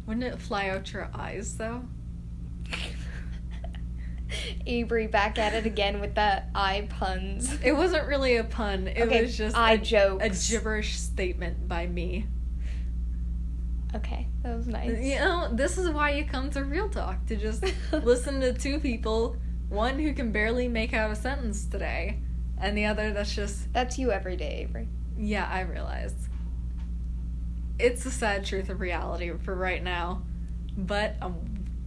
Wouldn't 0.07 0.25
it 0.25 0.39
fly 0.41 0.69
out 0.69 0.93
your 0.93 1.09
eyes 1.15 1.57
though? 1.57 1.83
Avery 4.67 5.07
back 5.07 5.39
at 5.39 5.55
it 5.55 5.67
again 5.67 6.01
with 6.01 6.15
the 6.15 6.43
eye 6.55 6.87
puns. 6.89 7.57
It 7.63 7.73
wasn't 7.73 8.07
really 8.09 8.37
a 8.37 8.45
pun. 8.45 8.89
It 8.89 9.03
Okay, 9.03 9.23
was 9.23 9.37
just 9.37 9.57
eye 9.57 9.73
a, 9.75 9.79
jokes. 9.79 10.49
a 10.49 10.53
gibberish 10.53 10.97
statement 10.99 11.69
by 11.69 11.87
me. 11.87 12.27
Okay, 13.95 14.27
that 14.43 14.57
was 14.57 14.67
nice. 14.67 14.99
You 15.01 15.17
know, 15.17 15.49
this 15.53 15.79
is 15.79 15.89
why 15.91 16.11
you 16.11 16.25
come 16.25 16.51
to 16.51 16.65
Real 16.65 16.89
Talk 16.89 17.25
to 17.27 17.37
just 17.37 17.65
listen 17.93 18.41
to 18.41 18.53
two 18.53 18.81
people, 18.81 19.37
one 19.69 19.99
who 19.99 20.13
can 20.13 20.33
barely 20.33 20.67
make 20.69 20.93
out 20.93 21.11
a 21.13 21.15
sentence 21.17 21.65
today, 21.65 22.19
and 22.59 22.77
the 22.77 22.87
other 22.87 23.13
that's 23.13 23.35
just, 23.35 23.73
That's 23.73 23.99
you 23.99 24.11
every 24.11 24.37
day, 24.37 24.67
Avery. 24.69 24.89
yeah, 25.17 25.49
I 25.51 25.61
realize. 25.61 26.15
It's 27.79 28.05
the 28.05 28.11
sad 28.11 28.45
truth 28.45 28.69
of 28.69 28.81
reality 28.81 29.33
for 29.43 29.55
right 29.55 29.83
now, 29.83 30.23
but 30.77 31.17
I'm 31.21 31.37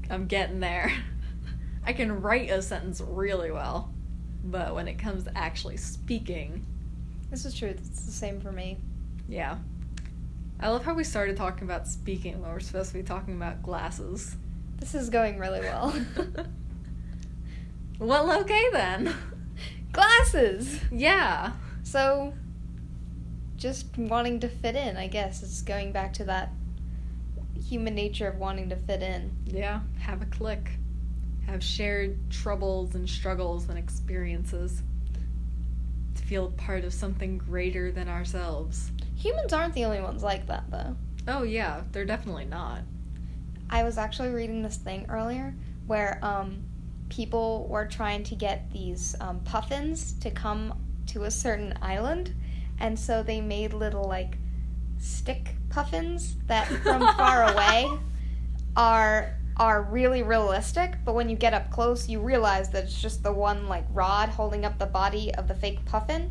I'm 0.10 0.28
getting 0.28 0.60
there. 0.62 0.92
I 1.86 1.94
can 1.94 2.22
write 2.22 2.50
a 2.50 2.62
sentence 2.62 3.02
really 3.02 3.52
well, 3.52 3.94
but 4.44 4.76
when 4.76 4.88
it 4.88 4.98
comes 4.98 5.24
to 5.26 5.38
actually 5.38 5.78
speaking, 5.78 6.66
This 7.32 7.46
is 7.46 7.54
true. 7.54 7.70
It's 7.70 8.06
the 8.06 8.12
same 8.12 8.40
for 8.42 8.52
me. 8.52 8.78
yeah. 9.28 9.58
I 10.60 10.70
love 10.70 10.84
how 10.84 10.96
we 10.96 11.04
started 11.04 11.38
talking 11.38 11.66
about 11.66 11.88
speaking 11.88 12.42
when 12.42 12.52
we're 12.52 12.60
supposed 12.60 12.90
to 12.92 12.98
be 12.98 13.04
talking 13.04 13.36
about 13.36 13.62
glasses. 13.62 14.36
This 14.80 14.96
is 14.96 15.10
going 15.10 15.38
really 15.38 15.60
well. 15.60 15.94
well, 18.00 18.40
okay 18.42 18.70
then. 18.72 19.14
Glasses! 19.92 20.80
Yeah. 20.92 21.54
So, 21.84 22.34
just 23.56 23.98
wanting 23.98 24.40
to 24.42 24.50
fit 24.50 24.76
in, 24.76 24.98
I 24.98 25.08
guess. 25.08 25.44
It's 25.44 25.62
going 25.62 25.92
back 25.92 26.14
to 26.14 26.24
that 26.26 26.52
human 27.68 27.96
nature 27.96 28.28
of 28.28 28.38
wanting 28.38 28.70
to 28.70 28.76
fit 28.76 29.02
in. 29.02 29.32
Yeah. 29.46 29.82
Have 30.00 30.22
a 30.22 30.26
click. 30.26 30.72
Have 31.46 31.64
shared 31.64 32.18
troubles 32.30 32.96
and 32.96 33.10
struggles 33.10 33.70
and 33.70 33.78
experiences. 33.78 34.82
To 36.16 36.24
feel 36.24 36.52
part 36.52 36.84
of 36.84 36.94
something 36.94 37.38
greater 37.38 37.92
than 37.92 38.08
ourselves. 38.10 38.92
Humans 39.18 39.54
aren't 39.54 39.74
the 39.74 39.86
only 39.86 40.02
ones 40.02 40.24
like 40.24 40.48
that, 40.48 40.70
though. 40.70 40.96
Oh, 41.28 41.44
yeah. 41.44 41.82
They're 41.92 42.06
definitely 42.06 42.46
not. 42.46 42.82
I 43.70 43.84
was 43.84 43.98
actually 43.98 44.30
reading 44.30 44.62
this 44.62 44.78
thing 44.78 45.06
earlier 45.10 45.54
where 45.88 46.20
um, 46.22 46.64
people 47.10 47.68
were 47.70 47.86
trying 47.86 48.24
to 48.24 48.36
get 48.36 48.72
these 48.72 49.16
um, 49.20 49.40
puffins 49.42 50.14
to 50.20 50.32
come 50.32 50.74
to 51.08 51.24
a 51.24 51.32
certain 51.32 51.78
island, 51.82 52.34
and 52.80 52.98
so 52.98 53.24
they 53.24 53.42
made 53.42 53.74
little 53.74 54.04
like 54.04 54.38
stick 55.00 55.56
puffins 55.70 56.36
that 56.48 56.68
from 56.68 57.02
far 57.18 57.52
away 57.52 57.90
are 58.76 59.34
are 59.58 59.82
really 59.82 60.22
realistic, 60.22 60.94
but 61.04 61.16
when 61.16 61.30
you 61.30 61.36
get 61.36 61.52
up 61.54 61.72
close, 61.72 62.08
you 62.08 62.20
realize 62.20 62.70
that 62.70 62.84
it's 62.84 63.02
just 63.02 63.24
the 63.24 63.34
one 63.34 63.68
like 63.68 63.86
rod 63.92 64.30
holding 64.30 64.64
up 64.66 64.78
the 64.78 64.86
body 64.86 65.34
of 65.36 65.48
the 65.48 65.56
fake 65.56 65.84
puffin, 65.86 66.30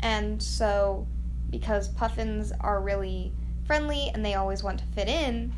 and 0.00 0.42
so 0.42 1.06
because 1.50 1.88
puffins 1.88 2.52
are 2.60 2.80
really 2.80 3.32
friendly 3.66 4.10
and 4.12 4.24
they 4.24 4.34
always 4.34 4.62
want 4.62 4.78
to 4.78 4.84
fit 4.86 5.08
in 5.08 5.52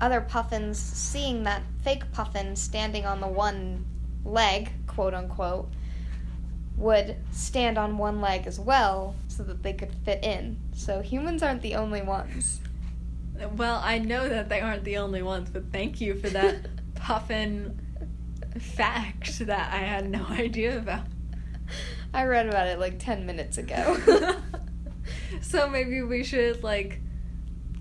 other 0.00 0.20
puffins 0.20 0.78
seeing 0.78 1.44
that 1.44 1.62
fake 1.82 2.10
puffin 2.12 2.56
standing 2.56 3.06
on 3.06 3.20
the 3.20 3.28
one 3.28 3.84
leg, 4.24 4.70
quote 4.86 5.14
unquote, 5.14 5.70
would 6.76 7.16
stand 7.30 7.78
on 7.78 7.96
one 7.96 8.20
leg 8.20 8.46
as 8.46 8.58
well 8.58 9.14
so 9.28 9.42
that 9.44 9.62
they 9.62 9.72
could 9.72 9.94
fit 10.04 10.24
in. 10.24 10.58
So 10.74 11.00
humans 11.00 11.42
aren't 11.42 11.62
the 11.62 11.76
only 11.76 12.02
ones. 12.02 12.60
Well, 13.56 13.80
I 13.82 13.98
know 13.98 14.28
that 14.28 14.48
they 14.48 14.60
aren't 14.60 14.84
the 14.84 14.96
only 14.98 15.22
ones, 15.22 15.50
but 15.50 15.72
thank 15.72 16.00
you 16.00 16.14
for 16.18 16.30
that 16.30 16.66
puffin 16.94 17.80
fact 18.58 19.38
that 19.40 19.72
I 19.72 19.78
had 19.78 20.08
no 20.08 20.26
idea 20.30 20.78
about. 20.78 21.06
I 22.12 22.24
read 22.24 22.48
about 22.48 22.66
it 22.66 22.78
like 22.78 22.98
10 22.98 23.26
minutes 23.26 23.58
ago. 23.58 23.96
so 25.40 25.68
maybe 25.68 26.02
we 26.02 26.24
should 26.24 26.62
like 26.62 27.00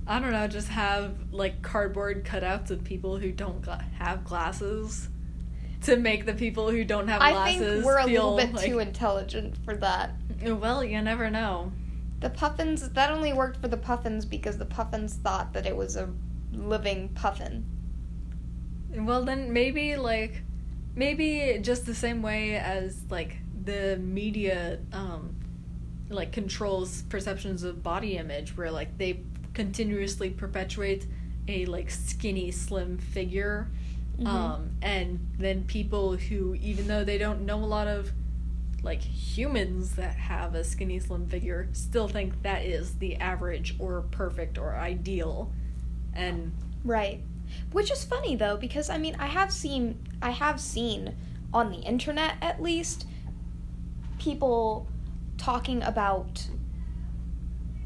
I 0.05 0.19
don't 0.19 0.31
know, 0.31 0.47
just 0.47 0.67
have 0.67 1.15
like 1.31 1.61
cardboard 1.61 2.25
cutouts 2.25 2.71
of 2.71 2.83
people 2.83 3.17
who 3.17 3.31
don't 3.31 3.61
gla- 3.61 3.85
have 3.97 4.25
glasses 4.25 5.07
to 5.83 5.95
make 5.95 6.25
the 6.25 6.33
people 6.33 6.69
who 6.69 6.83
don't 6.83 7.07
have 7.07 7.21
I 7.21 7.31
glasses 7.31 7.73
think 7.75 7.85
we're 7.85 7.97
a 7.97 8.05
feel 8.05 8.33
little 8.35 8.37
bit 8.37 8.55
like, 8.55 8.65
too 8.65 8.79
intelligent 8.79 9.55
for 9.63 9.75
that. 9.77 10.11
well, 10.41 10.83
you 10.83 11.01
never 11.01 11.29
know. 11.29 11.71
The 12.19 12.29
puffins, 12.29 12.89
that 12.89 13.11
only 13.11 13.33
worked 13.33 13.61
for 13.61 13.67
the 13.67 13.77
puffins 13.77 14.25
because 14.25 14.57
the 14.57 14.65
puffins 14.65 15.15
thought 15.15 15.53
that 15.53 15.65
it 15.65 15.75
was 15.75 15.95
a 15.95 16.09
living 16.51 17.09
puffin. 17.09 17.65
Well, 18.95 19.23
then 19.23 19.51
maybe 19.51 19.95
like 19.95 20.41
maybe 20.95 21.59
just 21.61 21.85
the 21.85 21.95
same 21.95 22.21
way 22.21 22.55
as 22.55 23.03
like 23.09 23.37
the 23.63 23.97
media 23.97 24.79
um 24.91 25.35
like 26.13 26.31
controls 26.31 27.01
perceptions 27.03 27.63
of 27.63 27.81
body 27.83 28.17
image 28.17 28.55
where 28.55 28.71
like 28.71 28.97
they 28.97 29.21
continuously 29.53 30.29
perpetuate 30.29 31.05
a 31.47 31.65
like 31.65 31.89
skinny 31.91 32.51
slim 32.51 32.97
figure 32.97 33.69
Mhm. 34.19 34.27
um 34.27 34.69
and 34.81 35.19
then 35.39 35.63
people 35.63 36.15
who 36.15 36.53
even 36.55 36.87
though 36.87 37.03
they 37.03 37.17
don't 37.17 37.41
know 37.45 37.57
a 37.63 37.65
lot 37.65 37.87
of 37.87 38.11
like 38.83 39.01
humans 39.01 39.95
that 39.95 40.15
have 40.15 40.53
a 40.55 40.63
skinny 40.63 40.99
slim 40.99 41.25
figure 41.27 41.67
still 41.73 42.07
think 42.07 42.41
that 42.43 42.63
is 42.63 42.95
the 42.99 43.15
average 43.15 43.75
or 43.79 44.01
perfect 44.11 44.57
or 44.57 44.75
ideal 44.75 45.51
and 46.13 46.51
Right. 46.85 47.21
Which 47.71 47.89
is 47.91 48.03
funny 48.03 48.35
though 48.35 48.57
because 48.57 48.89
I 48.89 48.97
mean 48.97 49.15
I 49.19 49.27
have 49.27 49.51
seen 49.51 49.97
I 50.21 50.31
have 50.31 50.59
seen 50.59 51.15
on 51.53 51.69
the 51.71 51.77
internet 51.77 52.35
at 52.41 52.61
least 52.61 53.05
people 54.19 54.87
talking 55.43 55.83
about 55.83 56.47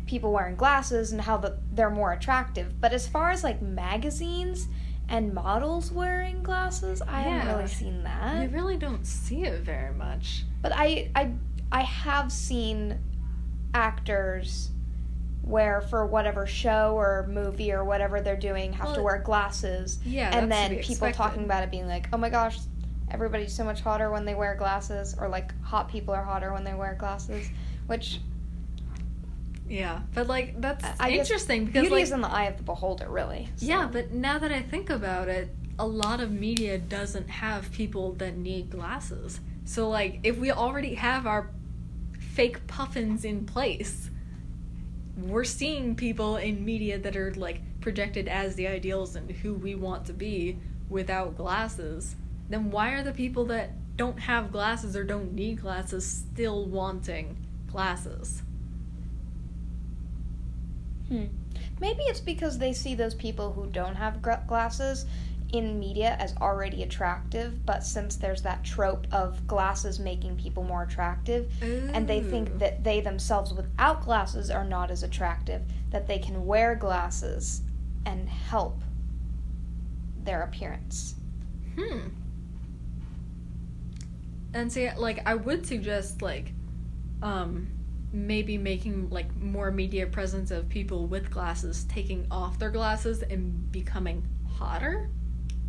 people 0.06 0.32
wearing 0.32 0.56
glasses 0.56 1.12
and 1.12 1.20
how 1.22 1.38
the, 1.38 1.58
they're 1.74 1.90
more 1.90 2.14
attractive. 2.14 2.80
But 2.80 2.94
as 2.94 3.08
far 3.08 3.32
as 3.32 3.44
like 3.44 3.62
magazines 3.62 4.68
and 5.10 5.34
models 5.34 5.92
wearing 5.92 6.44
glasses, 6.44 7.02
I 7.02 7.22
haven't 7.22 7.56
really 7.56 7.68
seen 7.68 8.04
that. 8.04 8.44
you 8.44 8.50
really 8.50 8.78
don't 8.78 9.06
see 9.06 9.44
it 9.44 9.62
very 9.62 9.94
much 9.94 10.44
But 10.62 10.72
I 10.76 11.10
I 11.16 11.32
I 11.72 11.82
have 11.82 12.32
seen 12.32 13.00
actors 13.74 14.70
where 15.42 15.82
for 15.82 16.06
whatever 16.06 16.46
show 16.46 16.94
or 16.96 17.26
movie 17.30 17.72
or 17.72 17.84
whatever 17.86 18.20
they're 18.22 18.36
doing 18.36 18.74
have 18.74 18.94
to 18.96 19.02
wear 19.02 19.18
glasses 19.20 20.00
Yeah, 20.06 20.30
and 20.38 20.52
then 20.52 20.72
people 20.72 20.92
expected. 21.08 21.18
talking 21.18 21.44
about 21.46 21.64
it 21.64 21.72
being 21.72 21.88
like, 21.88 22.10
"Oh 22.12 22.18
my 22.18 22.30
gosh, 22.30 22.60
everybody's 23.12 23.54
so 23.54 23.64
much 23.64 23.82
hotter 23.82 24.10
when 24.12 24.26
they 24.26 24.36
wear 24.36 24.56
glasses," 24.56 25.16
or 25.20 25.30
like 25.30 25.60
hot 25.62 25.90
people 25.90 26.14
are 26.14 26.24
hotter 26.24 26.54
when 26.54 26.64
they 26.64 26.74
wear 26.74 26.96
glasses, 27.00 27.48
which 27.88 28.20
Yeah, 29.70 30.02
but 30.14 30.28
like 30.28 30.60
that's 30.62 30.86
I 31.00 31.12
interesting 31.12 31.66
because 31.66 31.82
beauty 31.82 31.96
like 31.96 32.04
is 32.04 32.12
in 32.12 32.22
the 32.22 32.30
eye 32.30 32.46
of 32.46 32.58
the 32.58 32.64
beholder, 32.64 33.10
really. 33.10 33.50
so. 33.58 33.66
yeah, 33.66 33.90
but 33.92 34.12
now 34.12 34.40
that 34.40 34.52
I 34.52 34.62
think 34.62 34.90
about 34.90 35.28
it, 35.28 35.50
a 35.80 35.88
lot 35.88 36.22
of 36.22 36.32
media 36.32 36.78
doesn't 36.78 37.30
have 37.30 37.72
people 37.72 38.14
that 38.14 38.38
need 38.38 38.70
glasses. 38.70 39.40
So 39.66 39.90
like 39.90 40.20
if 40.24 40.38
we 40.38 40.52
already 40.52 40.96
have 40.96 41.28
our 41.28 41.52
fake 42.20 42.66
puffins 42.68 43.26
in 43.26 43.46
place, 43.46 44.10
we're 45.18 45.44
seeing 45.44 45.96
people 45.96 46.38
in 46.38 46.64
media 46.64 46.98
that 47.00 47.16
are 47.16 47.34
like 47.36 47.62
projected 47.82 48.28
as 48.28 48.56
the 48.56 48.68
ideals 48.68 49.16
and 49.16 49.30
who 49.30 49.54
we 49.54 49.76
want 49.76 50.06
to 50.06 50.14
be 50.14 50.58
without 50.90 51.36
glasses. 51.36 52.16
Then 52.50 52.72
why 52.72 52.92
are 52.92 53.04
the 53.04 53.12
people 53.12 53.46
that 53.46 53.72
don't 53.98 54.20
have 54.20 54.52
glasses 54.52 54.96
or 54.96 55.04
don't 55.04 55.34
need 55.34 55.62
glasses 55.62 56.06
still 56.06 56.66
wanting 56.66 57.38
glasses? 57.68 58.42
Hmm. 61.10 61.26
Maybe 61.80 62.04
it's 62.04 62.20
because 62.20 62.58
they 62.58 62.74
see 62.74 62.96
those 62.96 63.14
people 63.14 63.54
who 63.54 63.68
don't 63.68 63.96
have 63.96 64.22
gr- 64.22 64.34
glasses 64.48 65.06
in 65.54 65.80
media 65.80 66.18
as 66.20 66.36
already 66.42 66.84
attractive, 66.84 67.66
but 67.66 67.84
since 67.84 68.18
there's 68.18 68.42
that 68.42 68.64
trope 68.64 69.08
of 69.14 69.48
glasses 69.48 70.00
making 70.00 70.36
people 70.36 70.64
more 70.64 70.84
attractive, 70.84 71.50
and 71.94 72.08
they 72.08 72.20
think 72.22 72.60
that 72.60 72.84
they 72.84 73.00
themselves 73.00 73.54
without 73.54 74.04
glasses 74.04 74.50
are 74.50 74.66
not 74.66 74.92
as 74.92 75.04
attractive, 75.04 75.62
that 75.92 76.08
they 76.08 76.20
can 76.20 76.46
wear 76.46 76.76
glasses 76.76 77.62
and 78.06 78.28
help 78.28 78.82
their 80.24 80.42
appearance. 80.42 81.16
Hmm. 81.78 82.10
And 84.58 84.72
see, 84.74 84.90
like, 84.98 85.22
I 85.28 85.36
would 85.36 85.68
suggest, 85.68 86.24
like, 86.24 86.52
um, 87.22 87.68
maybe 88.12 88.58
making, 88.58 89.12
like, 89.12 89.36
more 89.36 89.70
media 89.70 90.08
presence 90.08 90.50
of 90.50 90.68
people 90.68 91.06
with 91.06 91.30
glasses 91.30 91.84
taking 91.84 92.26
off 92.32 92.58
their 92.58 92.72
glasses 92.72 93.22
and 93.22 93.72
becoming 93.72 94.28
hotter 94.58 95.12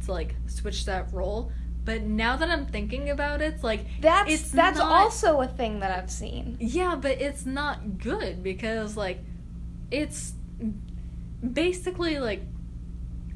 to, 0.07 0.13
like, 0.13 0.35
switch 0.47 0.87
that 0.87 1.13
role. 1.13 1.53
But 1.85 2.03
now 2.05 2.37
that 2.39 2.49
I'm 2.49 2.65
thinking 2.65 3.11
about 3.11 3.43
it, 3.43 3.63
like, 3.63 3.85
That's 4.01 4.33
It's 4.33 4.51
that's 4.53 4.79
not- 4.79 4.91
also 4.91 5.43
a 5.43 5.47
thing 5.49 5.81
that 5.81 5.91
I've 5.91 6.11
seen. 6.11 6.57
yeah, 6.59 6.97
but 6.97 7.21
it's 7.21 7.45
not 7.45 7.99
good 7.99 8.43
because, 8.43 8.97
like, 8.97 9.23
it's 9.91 10.33
basically, 11.53 12.19
like, 12.21 12.41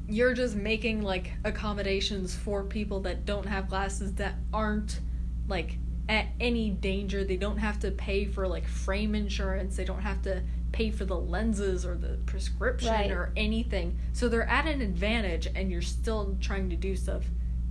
you're 0.09 0.32
just 0.32 0.56
making, 0.56 1.02
like, 1.02 1.32
accommodations 1.44 2.35
for 2.35 2.64
people 2.64 3.00
that 3.00 3.26
don't 3.26 3.47
have 3.47 3.68
glasses 3.68 4.14
that 4.14 4.35
aren't, 4.52 5.00
like, 5.49 5.79
at 6.09 6.27
any 6.41 6.71
danger. 6.71 7.25
They 7.25 7.37
don't 7.37 7.59
have 7.59 7.79
to 7.81 7.91
pay 7.91 8.25
for, 8.25 8.47
like, 8.49 8.67
frame 8.67 9.15
insurance. 9.15 9.77
They 9.77 9.85
don't 9.85 10.03
have 10.03 10.23
to 10.23 10.43
pay 10.73 10.91
for 10.91 11.05
the 11.05 11.17
lenses 11.17 11.85
or 11.85 11.95
the 11.97 12.19
prescription 12.27 12.91
Right. 12.91 13.11
or 13.11 13.33
anything. 13.37 13.99
So 14.15 14.29
they're 14.29 14.49
at 14.49 14.67
an 14.67 14.81
advantage, 14.81 15.47
and 15.55 15.71
you're 15.71 15.83
still 15.83 16.37
trying 16.41 16.71
to 16.71 16.77
do 16.77 16.97
stuff 16.97 17.25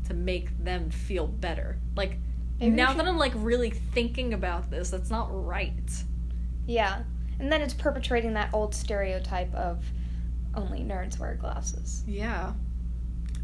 to 0.08 0.14
make 0.14 0.64
them 0.64 0.90
feel 0.92 1.28
better. 1.28 1.78
Like, 1.96 2.18
Maybe 2.60 2.76
now 2.76 2.90
should- 2.90 3.00
that 3.00 3.08
I'm 3.08 3.18
like 3.18 3.34
really 3.36 3.72
thinking 3.72 4.34
about 4.34 4.70
this, 4.70 4.92
that's 4.92 5.10
not 5.10 5.30
right. 5.32 6.04
Yeah. 6.68 7.04
And 7.40 7.52
then 7.52 7.62
it's 7.62 7.74
perpetrating 7.74 8.34
that 8.34 8.54
old 8.54 8.76
stereotype 8.76 9.52
of 9.56 9.84
only 10.54 10.82
nerds 10.82 11.18
wear 11.18 11.34
glasses. 11.36 12.04
Yeah. 12.06 12.54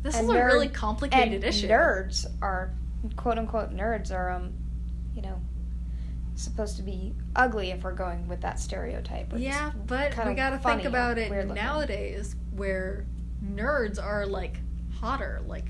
This 0.03 0.15
And 0.15 0.25
is 0.25 0.29
a 0.29 0.37
nerd- 0.37 0.45
really 0.45 0.69
complicated 0.69 1.43
issue. 1.43 1.67
nerds 1.67 2.27
are 2.43 2.73
quote 3.15 3.37
unquote 3.37 3.71
nerds 3.71 4.11
are 4.11 4.31
um 4.31 4.53
you 5.13 5.21
know 5.21 5.39
supposed 6.37 6.77
to 6.77 6.83
be 6.83 7.13
ugly 7.35 7.71
if 7.71 7.83
we're 7.83 7.91
going 7.91 8.27
with 8.27 8.41
that 8.41 8.59
stereotype. 8.59 9.33
Yeah, 9.35 9.71
but 9.87 10.15
we 10.25 10.33
gotta 10.33 10.57
think 10.57 10.85
about 10.85 11.17
it 11.17 11.47
nowadays 11.47 12.35
where 12.51 13.05
nerds 13.43 14.01
are 14.01 14.25
like 14.25 14.59
hotter. 14.99 15.41
Like, 15.45 15.65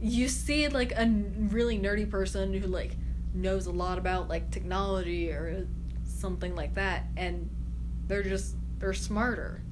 you 0.00 0.28
see 0.28 0.68
like 0.68 0.92
a 0.92 1.06
really 1.38 1.78
nerdy 1.78 2.08
person 2.08 2.52
who 2.52 2.66
like 2.66 2.96
knows 3.32 3.66
a 3.66 3.72
lot 3.72 3.98
about 3.98 4.28
like 4.28 4.50
technology 4.50 5.30
or 5.30 5.66
something 6.04 6.54
like 6.54 6.74
that, 6.74 7.04
and 7.16 7.48
they're 8.06 8.22
just 8.22 8.56
they're 8.78 8.92
smarter. 8.92 9.62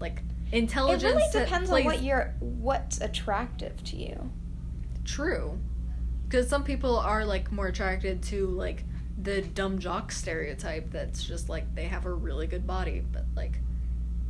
Like 0.00 0.22
intelligence 0.52 1.02
It 1.02 1.16
really 1.16 1.44
depends 1.44 1.70
on 1.70 1.84
what 1.84 2.02
you're 2.02 2.34
what's 2.40 3.00
attractive 3.00 3.82
to 3.84 3.96
you. 3.96 4.30
True. 5.08 5.58
Because 6.28 6.48
some 6.48 6.64
people 6.64 6.98
are 6.98 7.24
like 7.24 7.50
more 7.50 7.68
attracted 7.68 8.22
to 8.24 8.46
like 8.48 8.84
the 9.20 9.40
dumb 9.42 9.78
jock 9.78 10.12
stereotype 10.12 10.90
that's 10.92 11.24
just 11.24 11.48
like 11.48 11.74
they 11.74 11.84
have 11.84 12.04
a 12.04 12.12
really 12.12 12.46
good 12.46 12.66
body, 12.66 13.02
but 13.10 13.24
like 13.34 13.58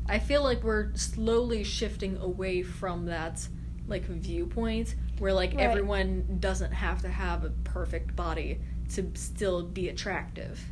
I 0.09 0.19
feel 0.19 0.43
like 0.43 0.63
we're 0.63 0.95
slowly 0.95 1.65
shifting 1.65 2.17
away 2.19 2.63
from 2.63 3.07
that 3.07 3.47
like 3.89 4.05
viewpoint 4.05 4.95
where 5.19 5.33
like 5.33 5.51
Right. 5.55 5.61
everyone 5.61 6.39
doesn't 6.41 6.73
have 6.73 7.03
to 7.03 7.09
have 7.09 7.45
a 7.45 7.51
perfect 7.65 8.15
body 8.15 8.61
to 8.95 9.11
still 9.15 9.65
be 9.65 9.89
attractive. 9.89 10.65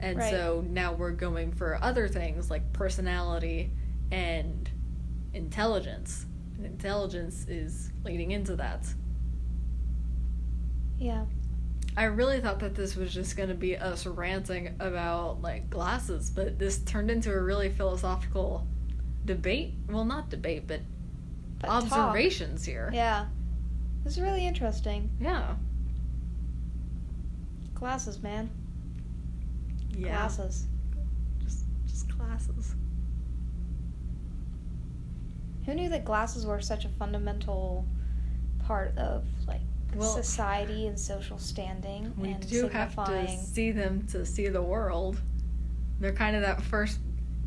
And 0.00 0.18
Right. 0.18 0.30
so 0.30 0.64
now 0.68 0.94
we're 0.94 1.12
going 1.12 1.52
for 1.52 1.78
other 1.82 2.08
things 2.08 2.50
like 2.50 2.72
personality 2.72 3.70
and 4.10 4.68
intelligence. 5.34 6.24
And 6.56 6.64
intelligence 6.64 7.46
is 7.46 7.92
leading 8.04 8.30
into 8.30 8.56
that. 8.56 8.92
Yeah. 10.98 11.24
I 11.96 12.04
really 12.04 12.40
thought 12.40 12.58
that 12.60 12.74
this 12.74 12.96
was 12.96 13.12
just 13.14 13.36
going 13.36 13.50
to 13.50 13.54
be 13.54 13.76
us 13.76 14.04
ranting 14.06 14.74
about 14.80 15.40
like 15.42 15.70
glasses, 15.70 16.30
but 16.30 16.58
this 16.58 16.78
turned 16.78 17.10
into 17.10 17.32
a 17.32 17.40
really 17.40 17.70
philosophical 17.70 18.66
debate. 19.24 19.74
Well, 19.88 20.04
not 20.04 20.28
debate, 20.28 20.64
but, 20.66 20.80
But 21.60 21.68
talk. 21.68 21.84
observations 21.92 22.64
here. 22.64 22.90
Yeah. 22.92 23.26
This 24.02 24.14
is 24.14 24.20
really 24.20 24.46
interesting. 24.46 25.10
Yeah. 25.20 25.54
Glasses, 27.74 28.22
man. 28.22 28.50
Yeah. 29.96 30.08
Glasses. 30.08 30.66
Just 31.42 31.64
just 31.86 32.08
glasses. 32.18 32.74
Who 35.66 35.74
knew 35.74 35.88
that 35.90 36.04
glasses 36.04 36.44
were 36.44 36.60
such 36.60 36.84
a 36.84 36.88
fundamental 36.90 37.86
part 38.66 38.96
of 38.98 39.24
like 39.46 39.60
Well- 39.96 40.14
society 40.22 40.86
and 40.86 40.98
social 40.98 41.38
standing 41.38 42.12
We 42.16 42.32
and 42.32 42.48
do 42.48 42.68
have 42.68 42.94
to 43.06 43.28
see 43.38 43.72
them 43.72 44.06
to 44.08 44.24
see 44.26 44.48
the 44.48 44.62
world. 44.62 45.20
They're 46.00 46.12
kind 46.12 46.36
of 46.36 46.42
that 46.42 46.60
first 46.62 46.98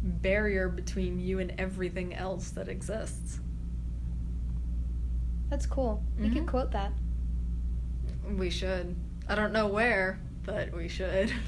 barrier 0.01 0.69
between 0.69 1.19
you 1.19 1.39
and 1.39 1.53
everything 1.57 2.13
else 2.13 2.51
that 2.51 2.69
exists. 2.69 3.39
That's 5.49 5.65
cool. 5.65 6.03
You 6.19 6.29
could 6.31 6.43
Mhm. 6.43 6.47
quote 6.47 6.71
that. 6.71 6.91
We 8.37 8.49
should. 8.49 8.95
I 9.27 9.35
don't 9.35 9.53
know 9.53 9.67
where, 9.67 10.19
but 10.45 10.73
we 10.73 10.87
should. 10.87 11.31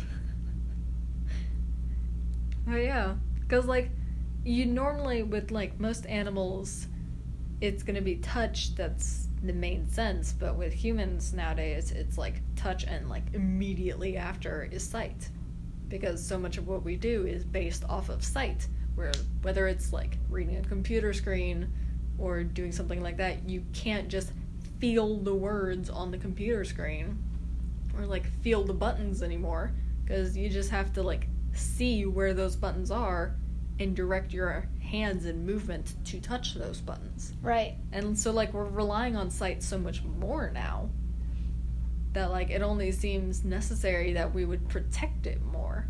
oh 2.67 2.75
yeah, 2.75 3.15
because 3.39 3.65
like 3.65 3.89
you 4.43 4.65
normally 4.65 5.23
with 5.23 5.51
like 5.51 5.79
most 5.79 6.05
animals, 6.05 6.87
it's 7.61 7.83
gonna 7.83 8.01
be 8.01 8.17
touch 8.17 8.75
that's 8.75 9.27
the 9.43 9.53
main 9.53 9.87
sense, 9.87 10.33
but 10.33 10.55
with 10.55 10.73
humans 10.73 11.33
nowadays, 11.33 11.91
it's 11.91 12.17
like 12.17 12.41
touch 12.55 12.83
and 12.83 13.09
like 13.09 13.23
immediately 13.33 14.17
after 14.17 14.67
is 14.71 14.83
sight, 14.83 15.29
because 15.87 16.25
so 16.25 16.37
much 16.37 16.57
of 16.57 16.67
what 16.67 16.83
we 16.83 16.95
do 16.95 17.25
is 17.25 17.43
based 17.43 17.83
off 17.85 18.09
of 18.09 18.23
sight. 18.23 18.67
Where 18.95 19.11
whether 19.43 19.67
it's 19.67 19.93
like 19.93 20.17
reading 20.29 20.57
a 20.57 20.61
computer 20.61 21.13
screen 21.13 21.71
or 22.17 22.43
doing 22.43 22.71
something 22.71 23.01
like 23.01 23.17
that, 23.17 23.47
you 23.47 23.63
can't 23.73 24.09
just 24.09 24.33
feel 24.79 25.17
the 25.17 25.33
words 25.33 25.89
on 25.89 26.11
the 26.11 26.17
computer 26.17 26.63
screen 26.63 27.17
or 27.97 28.05
like 28.05 28.29
feel 28.41 28.63
the 28.63 28.73
buttons 28.73 29.21
anymore 29.23 29.71
because 30.03 30.37
you 30.37 30.49
just 30.49 30.69
have 30.69 30.91
to 30.93 31.03
like 31.03 31.27
see 31.53 32.05
where 32.05 32.33
those 32.33 32.55
buttons 32.55 32.91
are 32.91 33.35
and 33.79 33.95
direct 33.95 34.33
your 34.33 34.67
hands 34.89 35.25
and 35.25 35.45
movement 35.45 35.93
to 36.05 36.19
touch 36.19 36.55
those 36.55 36.81
buttons. 36.81 37.33
Right. 37.41 37.75
And 37.91 38.17
so 38.17 38.31
like 38.31 38.53
we're 38.53 38.65
relying 38.65 39.15
on 39.15 39.29
sight 39.29 39.61
so 39.61 39.77
much 39.77 40.03
more 40.03 40.49
now 40.51 40.89
that 42.13 42.31
like 42.31 42.49
it 42.49 42.61
only 42.63 42.91
seems 42.91 43.43
necessary 43.43 44.13
that 44.13 44.33
we 44.33 44.45
would 44.45 44.67
protect 44.67 45.27
it 45.27 45.41
more, 45.43 45.87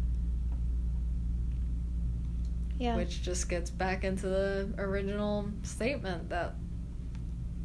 Yeah. 2.77 2.95
which 2.97 3.21
just 3.23 3.47
gets 3.49 3.69
back 3.69 4.03
into 4.03 4.27
the 4.27 4.69
original 4.77 5.49
statement 5.63 6.29
that 6.29 6.55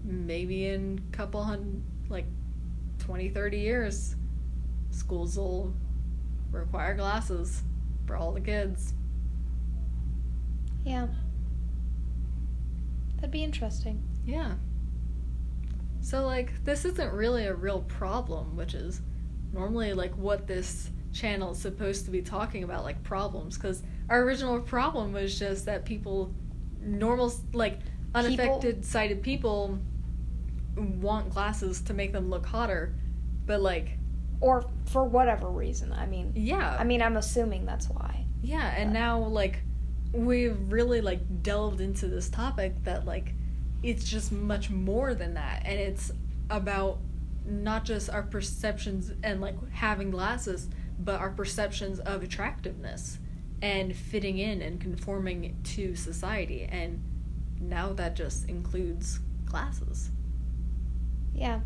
maybe 0.05 0.67
in 0.67 1.01
a 1.13 1.17
couple 1.17 1.43
hundred 1.43 1.83
like 2.09 2.27
20 2.99 3.31
30 3.31 3.59
years 3.59 4.15
schools 4.91 5.37
will 5.37 5.73
require 6.53 6.95
glasses 6.95 7.63
for 8.07 8.15
all 8.17 8.31
the 8.33 8.41
kids. 8.41 8.93
yeah. 10.85 11.07
That'd 13.25 13.33
be 13.33 13.43
interesting. 13.43 14.03
Yeah. 14.27 14.53
So 16.03 16.27
like 16.27 16.63
this 16.63 16.85
isn't 16.85 17.11
really 17.11 17.47
a 17.47 17.55
real 17.55 17.81
problem, 17.81 18.55
which 18.55 18.75
is 18.75 19.01
normally 19.51 19.95
like 19.95 20.15
what 20.19 20.47
this 20.47 20.91
channel 21.15 21.53
is 21.53 21.59
supposed 21.59 22.05
to 22.05 22.11
be 22.11 22.21
talking 22.21 22.65
about 22.65 22.85
like 22.85 23.03
problems 23.03 23.57
cuz 23.57 23.83
our 24.11 24.21
original 24.25 24.61
problem 24.61 25.15
was 25.15 25.39
just 25.39 25.65
that 25.65 25.87
people 25.87 26.35
normal 26.83 27.33
like 27.55 27.79
unaffected 28.15 28.85
sighted 28.85 29.23
people 29.23 29.79
want 30.77 31.31
glasses 31.31 31.81
to 31.81 31.95
make 31.95 32.13
them 32.13 32.29
look 32.29 32.45
hotter. 32.45 32.95
But 33.47 33.63
like 33.63 33.97
Or 34.43 34.67
for 34.85 35.05
whatever 35.07 35.49
reason. 35.49 35.95
I 35.95 36.05
mean 36.05 36.35
yeah. 36.37 36.77
I 36.79 36.85
mean 36.85 37.01
I'm 37.01 37.17
assuming 37.17 37.65
that's 37.65 37.89
why. 37.89 38.27
Yeah, 38.43 38.69
and 38.77 38.91
But- 38.91 38.99
now 38.99 39.19
like 39.21 39.63
we've 40.15 40.57
really 40.73 41.01
like 41.01 41.43
delved 41.43 41.81
into 41.81 42.07
this 42.07 42.29
topic 42.29 42.73
that 42.85 43.05
like 43.05 43.35
it's 43.83 44.05
just 44.05 44.33
much 44.33 44.71
more 44.71 45.15
than 45.15 45.35
that 45.35 45.63
and 45.65 45.79
it's 45.79 46.13
about 46.51 46.99
not 47.45 47.85
just 47.85 48.09
our 48.09 48.23
perceptions 48.23 49.13
and 49.23 49.41
like 49.41 49.57
having 49.73 50.11
glasses 50.11 50.69
but 50.99 51.21
our 51.21 51.31
perceptions 51.31 52.01
of 52.01 52.23
attractiveness 52.23 53.19
and 53.63 53.97
fitting 53.97 54.39
in 54.39 54.61
and 54.63 54.81
conforming 54.81 55.57
to 55.65 55.95
society. 55.97 56.69
And 56.71 57.03
now 57.61 57.93
that 57.95 58.15
just 58.15 58.49
includes 58.49 59.21
glasses 59.47 60.11
Yeah. 61.35 61.61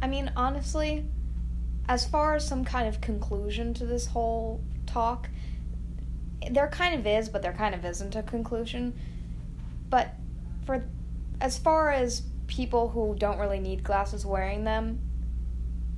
I 0.00 0.06
mean, 0.06 0.32
honestly, 0.34 1.04
as 1.88 2.06
far 2.06 2.34
as 2.36 2.46
some 2.46 2.64
kind 2.64 2.88
of 2.88 3.00
conclusion 3.02 3.74
to 3.74 3.84
this 3.84 4.06
whole 4.06 4.62
talk, 4.86 5.28
there 6.50 6.68
kind 6.68 6.94
of 6.98 7.06
is, 7.06 7.28
but 7.28 7.42
there 7.42 7.52
kind 7.52 7.74
of 7.74 7.84
isn't 7.84 8.14
a 8.16 8.22
conclusion. 8.22 8.94
But 9.90 10.14
for 10.64 10.84
as 11.40 11.58
far 11.58 11.90
as 11.90 12.22
people 12.46 12.88
who 12.88 13.14
don't 13.18 13.38
really 13.38 13.60
need 13.60 13.82
glasses 13.84 14.24
wearing 14.24 14.64
them, 14.64 14.98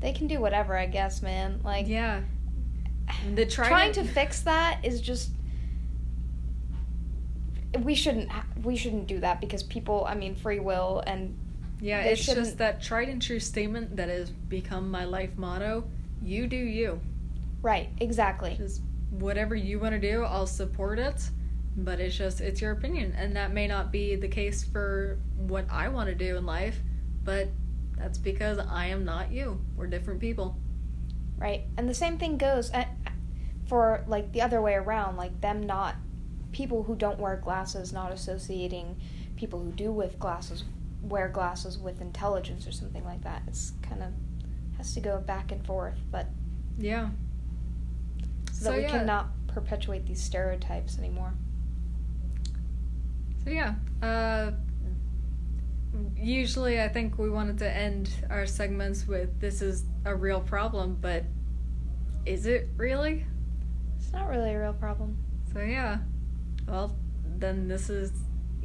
they 0.00 0.12
can 0.12 0.26
do 0.26 0.40
whatever, 0.40 0.76
I 0.76 0.86
guess, 0.86 1.22
man. 1.22 1.60
Like 1.64 1.86
Yeah. 1.88 2.22
The 3.34 3.46
trying 3.46 3.68
trident- 3.70 3.94
to 3.94 4.04
fix 4.12 4.40
that 4.42 4.78
is 4.84 5.00
just 5.00 5.30
we 7.82 7.94
shouldn't 7.94 8.28
we 8.62 8.76
shouldn't 8.76 9.06
do 9.06 9.20
that 9.20 9.40
because 9.40 9.62
people, 9.62 10.04
I 10.06 10.14
mean, 10.14 10.34
free 10.34 10.60
will 10.60 11.02
and 11.06 11.36
Yeah, 11.80 12.00
it's 12.02 12.24
just 12.24 12.36
shouldn't- 12.36 12.58
that 12.58 12.82
tried 12.82 13.08
and 13.08 13.20
true 13.22 13.40
statement 13.40 13.96
that 13.96 14.08
has 14.08 14.30
become 14.30 14.90
my 14.90 15.04
life 15.04 15.36
motto. 15.36 15.84
You 16.22 16.46
do 16.46 16.56
you. 16.56 17.00
right, 17.62 17.88
exactly. 18.00 18.54
Just 18.58 18.82
whatever 19.18 19.54
you 19.54 19.78
want 19.78 19.92
to 19.92 20.00
do, 20.00 20.24
I'll 20.24 20.46
support 20.46 20.98
it. 20.98 21.30
But 21.76 22.00
it's 22.00 22.16
just 22.16 22.40
it's 22.40 22.60
your 22.60 22.72
opinion, 22.72 23.14
and 23.16 23.34
that 23.36 23.52
may 23.52 23.66
not 23.66 23.90
be 23.90 24.14
the 24.16 24.28
case 24.28 24.62
for 24.62 25.18
what 25.36 25.64
I 25.70 25.88
want 25.88 26.08
to 26.10 26.14
do 26.14 26.36
in 26.36 26.44
life. 26.44 26.78
But 27.24 27.48
that's 27.96 28.18
because 28.18 28.58
I 28.58 28.86
am 28.86 29.04
not 29.04 29.30
you. 29.30 29.58
We're 29.76 29.86
different 29.86 30.20
people. 30.20 30.58
Right. 31.38 31.62
And 31.78 31.88
the 31.88 31.94
same 31.94 32.18
thing 32.18 32.36
goes 32.36 32.70
uh, 32.72 32.84
for 33.68 34.04
like 34.06 34.32
the 34.32 34.42
other 34.42 34.60
way 34.60 34.74
around, 34.74 35.16
like 35.16 35.40
them 35.40 35.62
not 35.62 35.96
people 36.52 36.82
who 36.82 36.94
don't 36.94 37.18
wear 37.18 37.36
glasses 37.36 37.92
not 37.92 38.12
associating 38.12 39.00
people 39.36 39.58
who 39.58 39.72
do 39.72 39.90
with 39.90 40.18
glasses 40.18 40.64
wear 41.02 41.28
glasses 41.28 41.78
with 41.78 42.00
intelligence 42.00 42.66
or 42.66 42.72
something 42.72 43.04
like 43.04 43.22
that. 43.24 43.42
It's 43.48 43.72
kind 43.82 44.02
of 44.02 44.10
has 44.76 44.94
to 44.94 45.00
go 45.00 45.18
back 45.18 45.50
and 45.50 45.64
forth, 45.66 45.98
but 46.10 46.26
Yeah. 46.78 47.10
So, 48.62 48.70
that 48.70 48.76
we 48.76 48.82
yeah. 48.84 48.90
cannot 48.90 49.28
perpetuate 49.48 50.06
these 50.06 50.22
stereotypes 50.22 50.98
anymore. 50.98 51.32
So 53.44 53.50
yeah. 53.50 53.74
Uh, 54.02 54.52
usually, 56.16 56.80
I 56.80 56.88
think 56.88 57.18
we 57.18 57.30
wanted 57.30 57.58
to 57.58 57.70
end 57.70 58.10
our 58.30 58.46
segments 58.46 59.06
with 59.06 59.40
"This 59.40 59.62
is 59.62 59.84
a 60.04 60.14
real 60.14 60.40
problem," 60.40 60.96
but 61.00 61.24
is 62.24 62.46
it 62.46 62.68
really? 62.76 63.26
It's 63.98 64.12
not 64.12 64.28
really 64.28 64.54
a 64.54 64.60
real 64.60 64.74
problem. 64.74 65.16
So 65.52 65.60
yeah. 65.60 65.98
Well, 66.66 66.96
then 67.38 67.68
this 67.68 67.90
is 67.90 68.12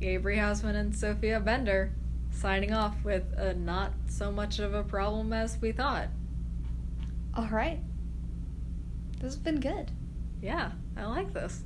Avery 0.01 0.37
Hausman 0.37 0.75
and 0.75 0.95
Sophia 0.95 1.39
Bender 1.39 1.91
signing 2.31 2.71
off 2.71 2.95
with 3.03 3.23
a 3.37 3.53
not 3.55 3.93
so 4.07 4.31
much 4.31 4.59
of 4.59 4.73
a 4.73 4.83
problem 4.83 5.33
as 5.33 5.57
we 5.59 5.71
thought. 5.71 6.09
All 7.35 7.47
right. 7.47 7.79
This 9.19 9.33
has 9.33 9.37
been 9.37 9.59
good. 9.59 9.91
Yeah, 10.41 10.71
I 10.95 11.05
like 11.05 11.33
this. 11.33 11.63